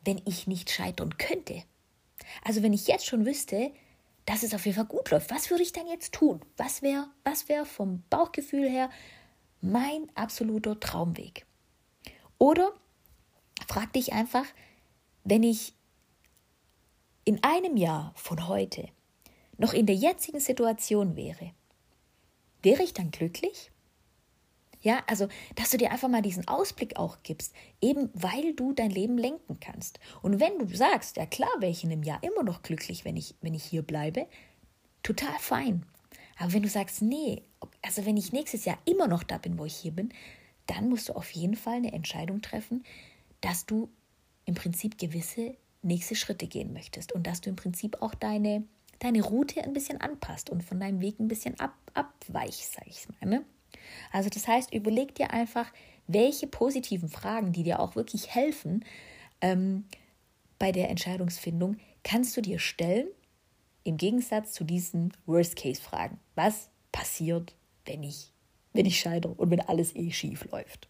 wenn 0.03 0.21
ich 0.25 0.47
nicht 0.47 0.69
scheitern 0.69 1.17
könnte? 1.17 1.63
Also 2.43 2.61
wenn 2.61 2.73
ich 2.73 2.87
jetzt 2.87 3.05
schon 3.05 3.25
wüsste, 3.25 3.71
dass 4.25 4.43
es 4.43 4.53
auf 4.53 4.65
jeden 4.65 4.75
Fall 4.75 4.85
gut 4.85 5.11
läuft, 5.11 5.31
was 5.31 5.49
würde 5.49 5.63
ich 5.63 5.71
dann 5.71 5.87
jetzt 5.87 6.13
tun? 6.13 6.41
Was 6.57 6.81
wäre 6.81 7.07
was 7.23 7.47
wär 7.47 7.65
vom 7.65 8.03
Bauchgefühl 8.09 8.69
her 8.69 8.89
mein 9.61 10.09
absoluter 10.15 10.79
Traumweg. 10.79 11.45
Oder 12.37 12.73
frag 13.67 13.93
dich 13.93 14.13
einfach, 14.13 14.45
wenn 15.23 15.43
ich 15.43 15.73
in 17.25 17.43
einem 17.43 17.77
Jahr 17.77 18.13
von 18.15 18.47
heute 18.47 18.87
noch 19.57 19.73
in 19.73 19.85
der 19.85 19.95
jetzigen 19.95 20.39
Situation 20.39 21.15
wäre, 21.15 21.51
wäre 22.63 22.83
ich 22.83 22.93
dann 22.93 23.11
glücklich? 23.11 23.71
Ja, 24.81 25.03
also, 25.07 25.27
dass 25.55 25.71
du 25.71 25.77
dir 25.77 25.91
einfach 25.91 26.07
mal 26.07 26.21
diesen 26.21 26.47
Ausblick 26.47 26.95
auch 26.95 27.17
gibst, 27.23 27.53
eben 27.81 28.09
weil 28.13 28.53
du 28.53 28.71
dein 28.71 28.89
Leben 28.89 29.17
lenken 29.17 29.59
kannst. 29.59 29.99
Und 30.21 30.39
wenn 30.39 30.57
du 30.57 30.73
sagst, 30.73 31.17
ja 31.17 31.25
klar, 31.25 31.49
wäre 31.59 31.71
ich 31.71 31.83
in 31.83 31.91
einem 31.91 32.03
Jahr 32.03 32.23
immer 32.23 32.43
noch 32.43 32.61
glücklich, 32.61 33.03
wenn 33.03 33.17
ich, 33.17 33.35
wenn 33.41 33.53
ich 33.53 33.63
hier 33.65 33.81
bleibe, 33.81 34.25
total 35.03 35.37
fein. 35.39 35.85
Aber 36.37 36.53
wenn 36.53 36.63
du 36.63 36.69
sagst, 36.69 37.01
nee, 37.01 37.43
also 37.81 38.05
wenn 38.05 38.17
ich 38.17 38.33
nächstes 38.33 38.65
Jahr 38.65 38.77
immer 38.85 39.07
noch 39.07 39.23
da 39.23 39.37
bin, 39.37 39.57
wo 39.57 39.65
ich 39.65 39.75
hier 39.75 39.91
bin, 39.91 40.09
dann 40.67 40.89
musst 40.89 41.09
du 41.09 41.13
auf 41.13 41.31
jeden 41.31 41.55
Fall 41.55 41.77
eine 41.77 41.93
Entscheidung 41.93 42.41
treffen, 42.41 42.83
dass 43.41 43.65
du 43.65 43.89
im 44.45 44.55
Prinzip 44.55 44.97
gewisse 44.97 45.55
nächste 45.81 46.15
Schritte 46.15 46.47
gehen 46.47 46.73
möchtest 46.73 47.13
und 47.13 47.25
dass 47.25 47.41
du 47.41 47.49
im 47.49 47.55
Prinzip 47.55 48.01
auch 48.01 48.13
deine, 48.13 48.63
deine 48.99 49.23
Route 49.23 49.63
ein 49.63 49.73
bisschen 49.73 50.01
anpasst 50.01 50.49
und 50.49 50.63
von 50.63 50.79
deinem 50.79 51.01
Weg 51.01 51.19
ein 51.19 51.27
bisschen 51.27 51.59
ab, 51.59 51.73
abweichst, 51.93 52.73
sage 52.73 52.89
ich 52.89 53.07
mal. 53.09 53.29
Ne? 53.29 53.45
Also 54.11 54.29
das 54.29 54.47
heißt, 54.47 54.73
überleg 54.73 55.15
dir 55.15 55.31
einfach, 55.31 55.71
welche 56.07 56.47
positiven 56.47 57.09
Fragen, 57.09 57.53
die 57.53 57.63
dir 57.63 57.79
auch 57.79 57.95
wirklich 57.95 58.33
helfen 58.33 58.83
ähm, 59.41 59.85
bei 60.57 60.71
der 60.71 60.89
Entscheidungsfindung, 60.89 61.77
kannst 62.03 62.35
du 62.35 62.41
dir 62.41 62.59
stellen 62.59 63.07
im 63.83 63.97
Gegensatz 63.97 64.51
zu 64.51 64.63
diesen 64.63 65.13
Worst-Case-Fragen. 65.25 66.19
Was 66.35 66.69
passiert, 66.91 67.55
wenn 67.85 68.03
ich, 68.03 68.31
wenn 68.73 68.85
ich 68.85 68.99
scheitere 68.99 69.33
und 69.33 69.51
wenn 69.51 69.61
alles 69.61 69.95
eh 69.95 70.11
schief 70.11 70.45
läuft? 70.51 70.87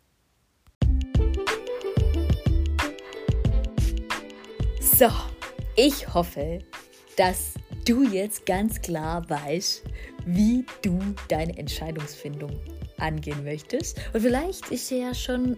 So, 4.79 5.09
ich 5.75 6.13
hoffe, 6.13 6.59
dass 7.15 7.53
du 7.85 8.03
jetzt 8.03 8.45
ganz 8.45 8.81
klar 8.81 9.29
weißt, 9.29 9.83
wie 10.25 10.65
du 10.81 10.99
deine 11.29 11.57
Entscheidungsfindung 11.57 12.51
angehen 12.97 13.43
möchtest. 13.43 13.99
Und 14.13 14.21
vielleicht 14.21 14.69
ist 14.71 14.89
dir 14.89 14.97
ja 14.97 15.13
schon 15.13 15.57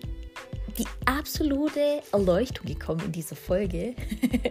die 0.78 0.88
absolute 1.06 2.02
Erleuchtung 2.12 2.66
gekommen 2.66 3.02
in 3.06 3.12
dieser 3.12 3.36
Folge 3.36 3.96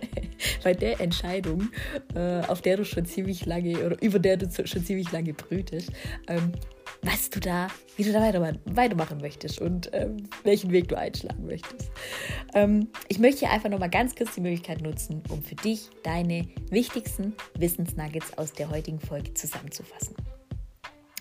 bei 0.64 0.74
der 0.74 1.00
Entscheidung, 1.00 1.68
äh, 2.14 2.40
auf 2.46 2.62
der 2.62 2.76
du 2.76 2.84
schon 2.84 3.04
ziemlich 3.04 3.46
lange 3.46 3.84
oder 3.84 4.00
über 4.02 4.18
der 4.18 4.36
du 4.36 4.66
schon 4.66 4.84
ziemlich 4.84 5.10
lange 5.12 5.34
brütest, 5.34 5.90
ähm, 6.28 6.52
was 7.02 7.30
du 7.30 7.40
da, 7.40 7.68
wie 7.96 8.04
du 8.04 8.12
da 8.12 8.20
weitermachen 8.66 9.18
möchtest 9.20 9.60
und 9.60 9.90
ähm, 9.92 10.28
welchen 10.44 10.70
Weg 10.70 10.88
du 10.88 10.98
einschlagen 10.98 11.46
möchtest. 11.46 11.90
Ähm, 12.54 12.88
ich 13.08 13.18
möchte 13.18 13.40
hier 13.40 13.50
einfach 13.50 13.70
nochmal 13.70 13.90
ganz 13.90 14.14
kurz 14.14 14.34
die 14.34 14.40
Möglichkeit 14.40 14.82
nutzen, 14.82 15.22
um 15.30 15.42
für 15.42 15.54
dich 15.54 15.88
deine 16.02 16.48
wichtigsten 16.70 17.34
Wissensnuggets 17.56 18.36
aus 18.36 18.52
der 18.52 18.70
heutigen 18.70 19.00
Folge 19.00 19.32
zusammenzufassen. 19.34 20.14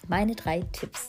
Meine 0.07 0.35
drei 0.35 0.61
Tipps 0.71 1.07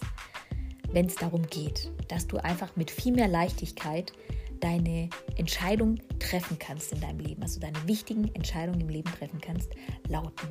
wenn 0.93 1.07
es 1.07 1.15
darum 1.15 1.47
geht, 1.47 1.91
dass 2.09 2.27
du 2.27 2.39
einfach 2.39 2.77
mit 2.77 2.91
viel 2.91 3.13
mehr 3.13 3.29
Leichtigkeit 3.29 4.13
deine 4.61 5.09
Entscheidung 5.37 5.99
treffen 6.19 6.59
kannst 6.59 6.93
in 6.93 7.01
deinem 7.01 7.21
Leben, 7.21 7.43
also 7.43 7.61
deine 7.61 7.87
wichtigen 7.87 8.33
Entscheidungen 8.35 8.81
im 8.81 8.89
Leben 8.89 9.11
treffen 9.11 9.41
kannst, 9.41 9.71
lauten. 10.09 10.49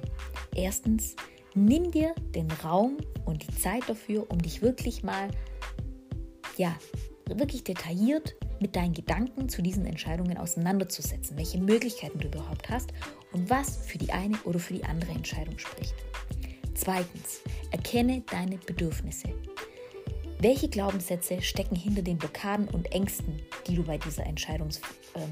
Erstens, 0.56 1.15
nimm 1.54 1.91
dir 1.91 2.15
den 2.34 2.49
Raum 2.63 2.97
und 3.25 3.43
die 3.47 3.56
Zeit 3.56 3.84
dafür, 3.88 4.25
um 4.30 4.41
dich 4.41 4.62
wirklich 4.62 5.04
mal, 5.04 5.30
ja, 6.58 6.75
wirklich 7.28 7.63
detailliert 7.63 8.36
mit 8.60 8.75
deinen 8.75 8.93
Gedanken 8.93 9.47
zu 9.47 9.62
diesen 9.62 9.86
Entscheidungen 9.86 10.38
auseinanderzusetzen, 10.38 11.38
welche 11.38 11.60
Möglichkeiten 11.60 12.19
du 12.19 12.28
überhaupt 12.28 12.69
hast 12.69 12.91
und 13.32 13.49
was 13.49 13.78
für 13.78 13.97
die 13.97 14.12
eine 14.12 14.38
oder 14.43 14.60
für 14.60 14.73
die 14.73 14.84
andere 14.84 15.12
Entscheidung 15.12 15.58
spricht. 15.58 15.93
Zweitens, 16.73 17.41
erkenne 17.71 18.23
deine 18.32 18.58
Bedürfnisse. 18.58 19.30
Welche 20.41 20.69
Glaubenssätze 20.69 21.41
stecken 21.41 21.75
hinter 21.75 22.02
den 22.02 22.17
Blockaden 22.17 22.69
und 22.69 22.93
Ängsten, 22.93 23.41
die 23.67 23.75
du 23.75 23.84
bei 23.84 23.97
dieser 23.97 24.25
Entscheidungs, 24.25 24.80
ähm, 25.15 25.30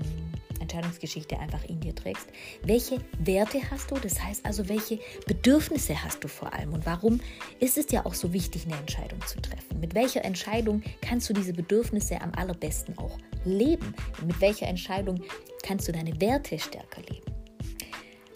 Entscheidungsgeschichte 0.60 1.40
einfach 1.40 1.64
in 1.64 1.80
dir 1.80 1.96
trägst? 1.96 2.28
Welche 2.64 3.00
Werte 3.18 3.60
hast 3.72 3.90
du? 3.90 3.96
Das 3.96 4.22
heißt 4.22 4.46
also, 4.46 4.68
welche 4.68 5.00
Bedürfnisse 5.26 6.04
hast 6.04 6.22
du 6.26 6.28
vor 6.28 6.54
allem? 6.54 6.74
Und 6.74 6.86
warum 6.86 7.22
ist 7.62 7.78
es 7.78 7.90
ja 7.90 8.06
auch 8.06 8.14
so 8.14 8.34
wichtig, 8.34 8.66
eine 8.66 8.76
Entscheidung 8.76 9.22
zu 9.26 9.40
treffen? 9.40 9.80
Mit 9.80 9.96
welcher 9.96 10.26
Entscheidung 10.26 10.84
kannst 11.00 11.30
du 11.30 11.34
diese 11.34 11.54
Bedürfnisse 11.54 12.20
am 12.20 12.34
allerbesten 12.34 12.98
auch 12.98 13.18
leben? 13.46 13.96
Und 14.20 14.28
mit 14.28 14.42
welcher 14.42 14.68
Entscheidung 14.68 15.24
kannst 15.64 15.88
du 15.88 15.94
deine 15.94 16.20
Werte 16.20 16.60
stärker 16.60 17.02
leben? 17.04 17.34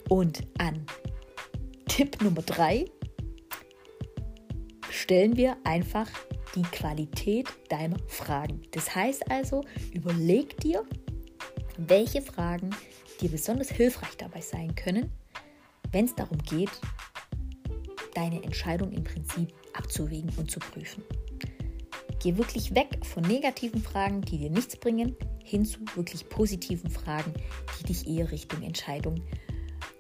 Und 0.08 0.48
an 0.58 0.86
Tipp 1.90 2.22
Nummer 2.22 2.44
drei 2.44 2.86
stellen 4.90 5.36
wir 5.36 5.58
einfach 5.66 6.08
die 6.56 6.64
Qualität 6.64 7.48
deiner 7.70 7.98
Fragen. 8.08 8.62
Das 8.72 8.94
heißt 8.96 9.30
also, 9.32 9.64
überleg 9.94 10.58
dir, 10.58 10.84
welche 11.78 12.22
Fragen 12.22 12.72
dir 13.20 13.30
besonders 13.30 13.70
hilfreich 13.70 14.18
dabei 14.18 14.42
sein 14.42 14.76
können, 14.76 15.12
wenn 15.92 16.06
es 16.06 16.16
darum 16.16 16.38
geht, 16.40 16.72
deine 18.14 18.44
Entscheidung 18.44 18.92
im 18.92 19.04
Prinzip 19.04 19.54
abzuwägen 19.74 20.32
und 20.38 20.52
zu 20.52 20.60
prüfen. 20.60 21.04
Geh 22.22 22.38
wirklich 22.38 22.76
weg 22.76 23.04
von 23.04 23.24
negativen 23.24 23.82
Fragen, 23.82 24.22
die 24.22 24.38
dir 24.38 24.52
nichts 24.52 24.76
bringen, 24.78 25.16
hin 25.44 25.66
zu 25.66 25.80
wirklich 25.96 26.30
positiven 26.30 26.90
Fragen, 26.90 27.34
die 27.80 27.84
dich 27.86 28.08
eher 28.08 28.32
Richtung 28.32 28.62
Entscheidung 28.62 29.16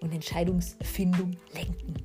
und 0.01 0.13
Entscheidungsfindung 0.13 1.35
lenken. 1.53 1.95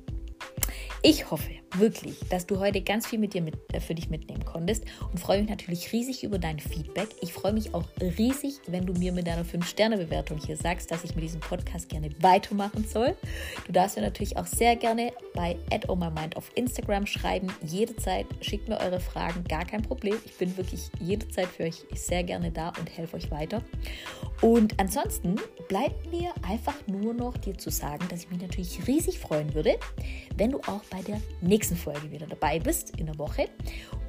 Ich 1.03 1.29
hoffe 1.29 1.51
wirklich, 1.75 2.19
dass 2.29 2.47
du 2.47 2.59
heute 2.59 2.81
ganz 2.81 3.07
viel 3.07 3.19
mit 3.19 3.33
dir 3.33 3.41
mit, 3.41 3.55
äh, 3.73 3.79
für 3.79 3.93
dich 3.93 4.09
mitnehmen 4.09 4.43
konntest 4.45 4.85
und 5.11 5.19
freue 5.19 5.41
mich 5.41 5.49
natürlich 5.49 5.91
riesig 5.93 6.23
über 6.23 6.39
dein 6.39 6.59
Feedback. 6.59 7.09
Ich 7.21 7.33
freue 7.33 7.53
mich 7.53 7.73
auch 7.73 7.83
riesig, 8.01 8.55
wenn 8.67 8.85
du 8.85 8.93
mir 8.93 9.11
mit 9.11 9.27
deiner 9.27 9.45
5-Sterne-Bewertung 9.45 10.39
hier 10.39 10.57
sagst, 10.57 10.89
dass 10.89 11.03
ich 11.03 11.13
mit 11.15 11.23
diesem 11.23 11.39
Podcast 11.39 11.89
gerne 11.89 12.09
weitermachen 12.19 12.85
soll. 12.87 13.15
Du 13.67 13.73
darfst 13.73 13.95
mir 13.95 14.03
natürlich 14.03 14.37
auch 14.37 14.47
sehr 14.47 14.75
gerne 14.75 15.11
bei 15.33 15.57
@ohmymind 15.87 16.35
auf 16.35 16.51
Instagram 16.55 17.05
schreiben. 17.05 17.47
Jederzeit 17.63 18.25
schickt 18.41 18.67
mir 18.67 18.79
eure 18.79 18.99
Fragen, 18.99 19.43
gar 19.43 19.65
kein 19.65 19.83
Problem. 19.83 20.15
Ich 20.25 20.35
bin 20.37 20.55
wirklich 20.57 20.89
jederzeit 20.99 21.47
für 21.47 21.63
euch 21.63 21.85
sehr 21.93 22.23
gerne 22.23 22.51
da 22.51 22.69
und 22.79 22.89
helfe 22.97 23.17
euch 23.17 23.29
weiter. 23.29 23.61
Und 24.41 24.79
ansonsten 24.79 25.35
bleibt 25.67 26.11
mir 26.11 26.31
einfach 26.47 26.75
nur 26.87 27.13
noch 27.13 27.37
dir 27.37 27.57
zu 27.57 27.69
sagen, 27.69 28.05
dass 28.09 28.23
ich 28.23 28.29
mich 28.29 28.41
natürlich 28.41 28.87
riesig 28.87 29.19
freuen 29.19 29.53
würde, 29.53 29.77
wenn 30.35 30.51
du 30.51 30.59
auch 30.59 30.81
bei 30.89 30.96
der 31.01 31.21
nächsten 31.41 31.75
Folge 31.75 32.11
wieder 32.11 32.27
dabei 32.27 32.59
bist 32.59 32.97
in 32.99 33.05
der 33.05 33.17
Woche. 33.17 33.49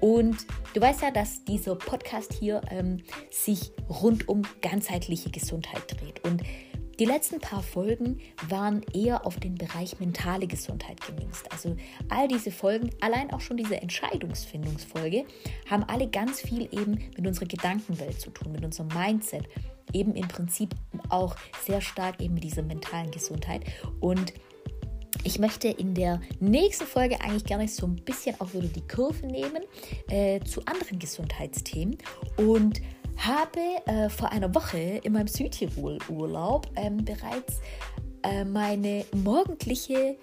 Und 0.01 0.46
du 0.74 0.81
weißt 0.81 1.03
ja, 1.03 1.11
dass 1.11 1.44
dieser 1.44 1.74
Podcast 1.74 2.33
hier 2.33 2.61
ähm, 2.70 3.03
sich 3.31 3.72
rund 3.88 4.29
um 4.29 4.42
ganzheitliche 4.61 5.31
Gesundheit 5.31 5.83
dreht. 5.88 6.24
Und 6.24 6.42
die 6.98 7.05
letzten 7.05 7.38
paar 7.38 7.62
Folgen 7.62 8.18
waren 8.48 8.83
eher 8.92 9.24
auf 9.24 9.38
den 9.38 9.55
Bereich 9.55 10.01
mentale 10.01 10.48
Gesundheit 10.48 11.01
gemünzt. 11.07 11.51
Also 11.53 11.77
all 12.09 12.27
diese 12.27 12.51
Folgen, 12.51 12.90
allein 13.01 13.33
auch 13.33 13.40
schon 13.40 13.57
diese 13.57 13.81
Entscheidungsfindungsfolge, 13.81 15.24
haben 15.70 15.85
alle 15.85 16.09
ganz 16.09 16.40
viel 16.40 16.62
eben 16.72 16.98
mit 17.16 17.24
unserer 17.24 17.46
Gedankenwelt 17.46 18.20
zu 18.20 18.31
tun, 18.31 18.51
mit 18.51 18.64
unserem 18.64 18.88
Mindset. 18.88 19.44
Eben 19.92 20.16
im 20.16 20.27
Prinzip 20.27 20.74
auch 21.09 21.37
sehr 21.64 21.81
stark 21.81 22.20
eben 22.20 22.35
mit 22.35 22.42
dieser 22.42 22.62
mentalen 22.62 23.12
Gesundheit. 23.12 23.62
Und 24.01 24.33
ich 25.29 25.38
möchte 25.38 25.69
in 25.69 25.93
der 25.93 26.23
nächsten 26.41 26.87
Folge 26.87 27.21
eigentlich 27.21 27.45
gerne 27.45 27.69
so 27.69 27.87
ein 27.87 27.97
bisschen 27.97 28.35
auch 28.41 28.55
wieder 28.55 28.67
die 28.67 28.81
Kurve 28.88 29.27
nehmen 29.27 29.62
äh, 30.09 30.41
zu 30.41 30.62
anderen 30.64 30.99
Gesundheitsthemen 30.99 31.99
und 32.38 32.81
habe 33.19 33.61
äh, 33.85 34.09
vor 34.09 34.33
einer 34.33 34.55
Woche 34.55 34.79
in 34.79 35.12
meinem 35.12 35.29
Südtirol-Urlaub 35.29 36.71
ähm, 36.77 37.05
bereits 37.05 37.61
äh, 38.23 38.43
meine 38.43 39.05
morgendliche 39.14 40.17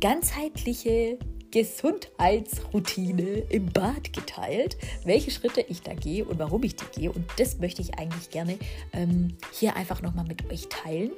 ganzheitliche 0.00 1.18
Gesundheitsroutine 1.54 3.44
im 3.48 3.66
Bad 3.66 4.12
geteilt, 4.12 4.76
welche 5.04 5.30
Schritte 5.30 5.60
ich 5.60 5.82
da 5.82 5.94
gehe 5.94 6.24
und 6.24 6.40
warum 6.40 6.64
ich 6.64 6.74
die 6.74 7.00
gehe. 7.00 7.12
Und 7.12 7.26
das 7.36 7.60
möchte 7.60 7.80
ich 7.80 7.96
eigentlich 7.96 8.30
gerne 8.30 8.58
ähm, 8.92 9.36
hier 9.52 9.76
einfach 9.76 10.02
nochmal 10.02 10.24
mit 10.24 10.50
euch 10.50 10.68
teilen 10.68 11.12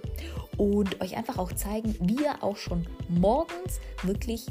und 0.58 1.00
euch 1.00 1.16
einfach 1.16 1.38
auch 1.38 1.52
zeigen, 1.54 1.96
wie 2.02 2.22
ihr 2.22 2.42
auch 2.42 2.58
schon 2.58 2.86
morgens 3.08 3.80
wirklich 4.02 4.44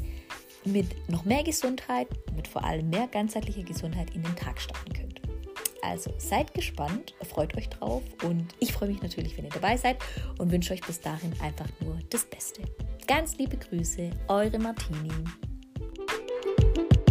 mit 0.64 0.88
noch 1.08 1.24
mehr 1.24 1.44
Gesundheit, 1.44 2.08
mit 2.34 2.48
vor 2.48 2.64
allem 2.64 2.90
mehr 2.90 3.06
ganzheitlicher 3.06 3.62
Gesundheit 3.62 4.12
in 4.12 4.24
den 4.24 4.34
Tag 4.34 4.60
starten 4.60 4.92
könnt. 4.92 5.20
Also 5.82 6.12
seid 6.18 6.52
gespannt, 6.52 7.14
freut 7.22 7.56
euch 7.56 7.68
drauf 7.68 8.02
und 8.24 8.56
ich 8.58 8.72
freue 8.72 8.88
mich 8.88 9.02
natürlich, 9.02 9.36
wenn 9.36 9.44
ihr 9.44 9.52
dabei 9.52 9.76
seid 9.76 9.98
und 10.38 10.50
wünsche 10.50 10.74
euch 10.74 10.80
bis 10.80 11.00
dahin 11.00 11.32
einfach 11.40 11.68
nur 11.78 11.96
das 12.10 12.24
Beste. 12.24 12.62
Ganz 13.06 13.36
liebe 13.36 13.56
Grüße, 13.56 14.10
eure 14.26 14.58
Martini. 14.58 15.12
thank 16.76 16.92
you 16.92 17.05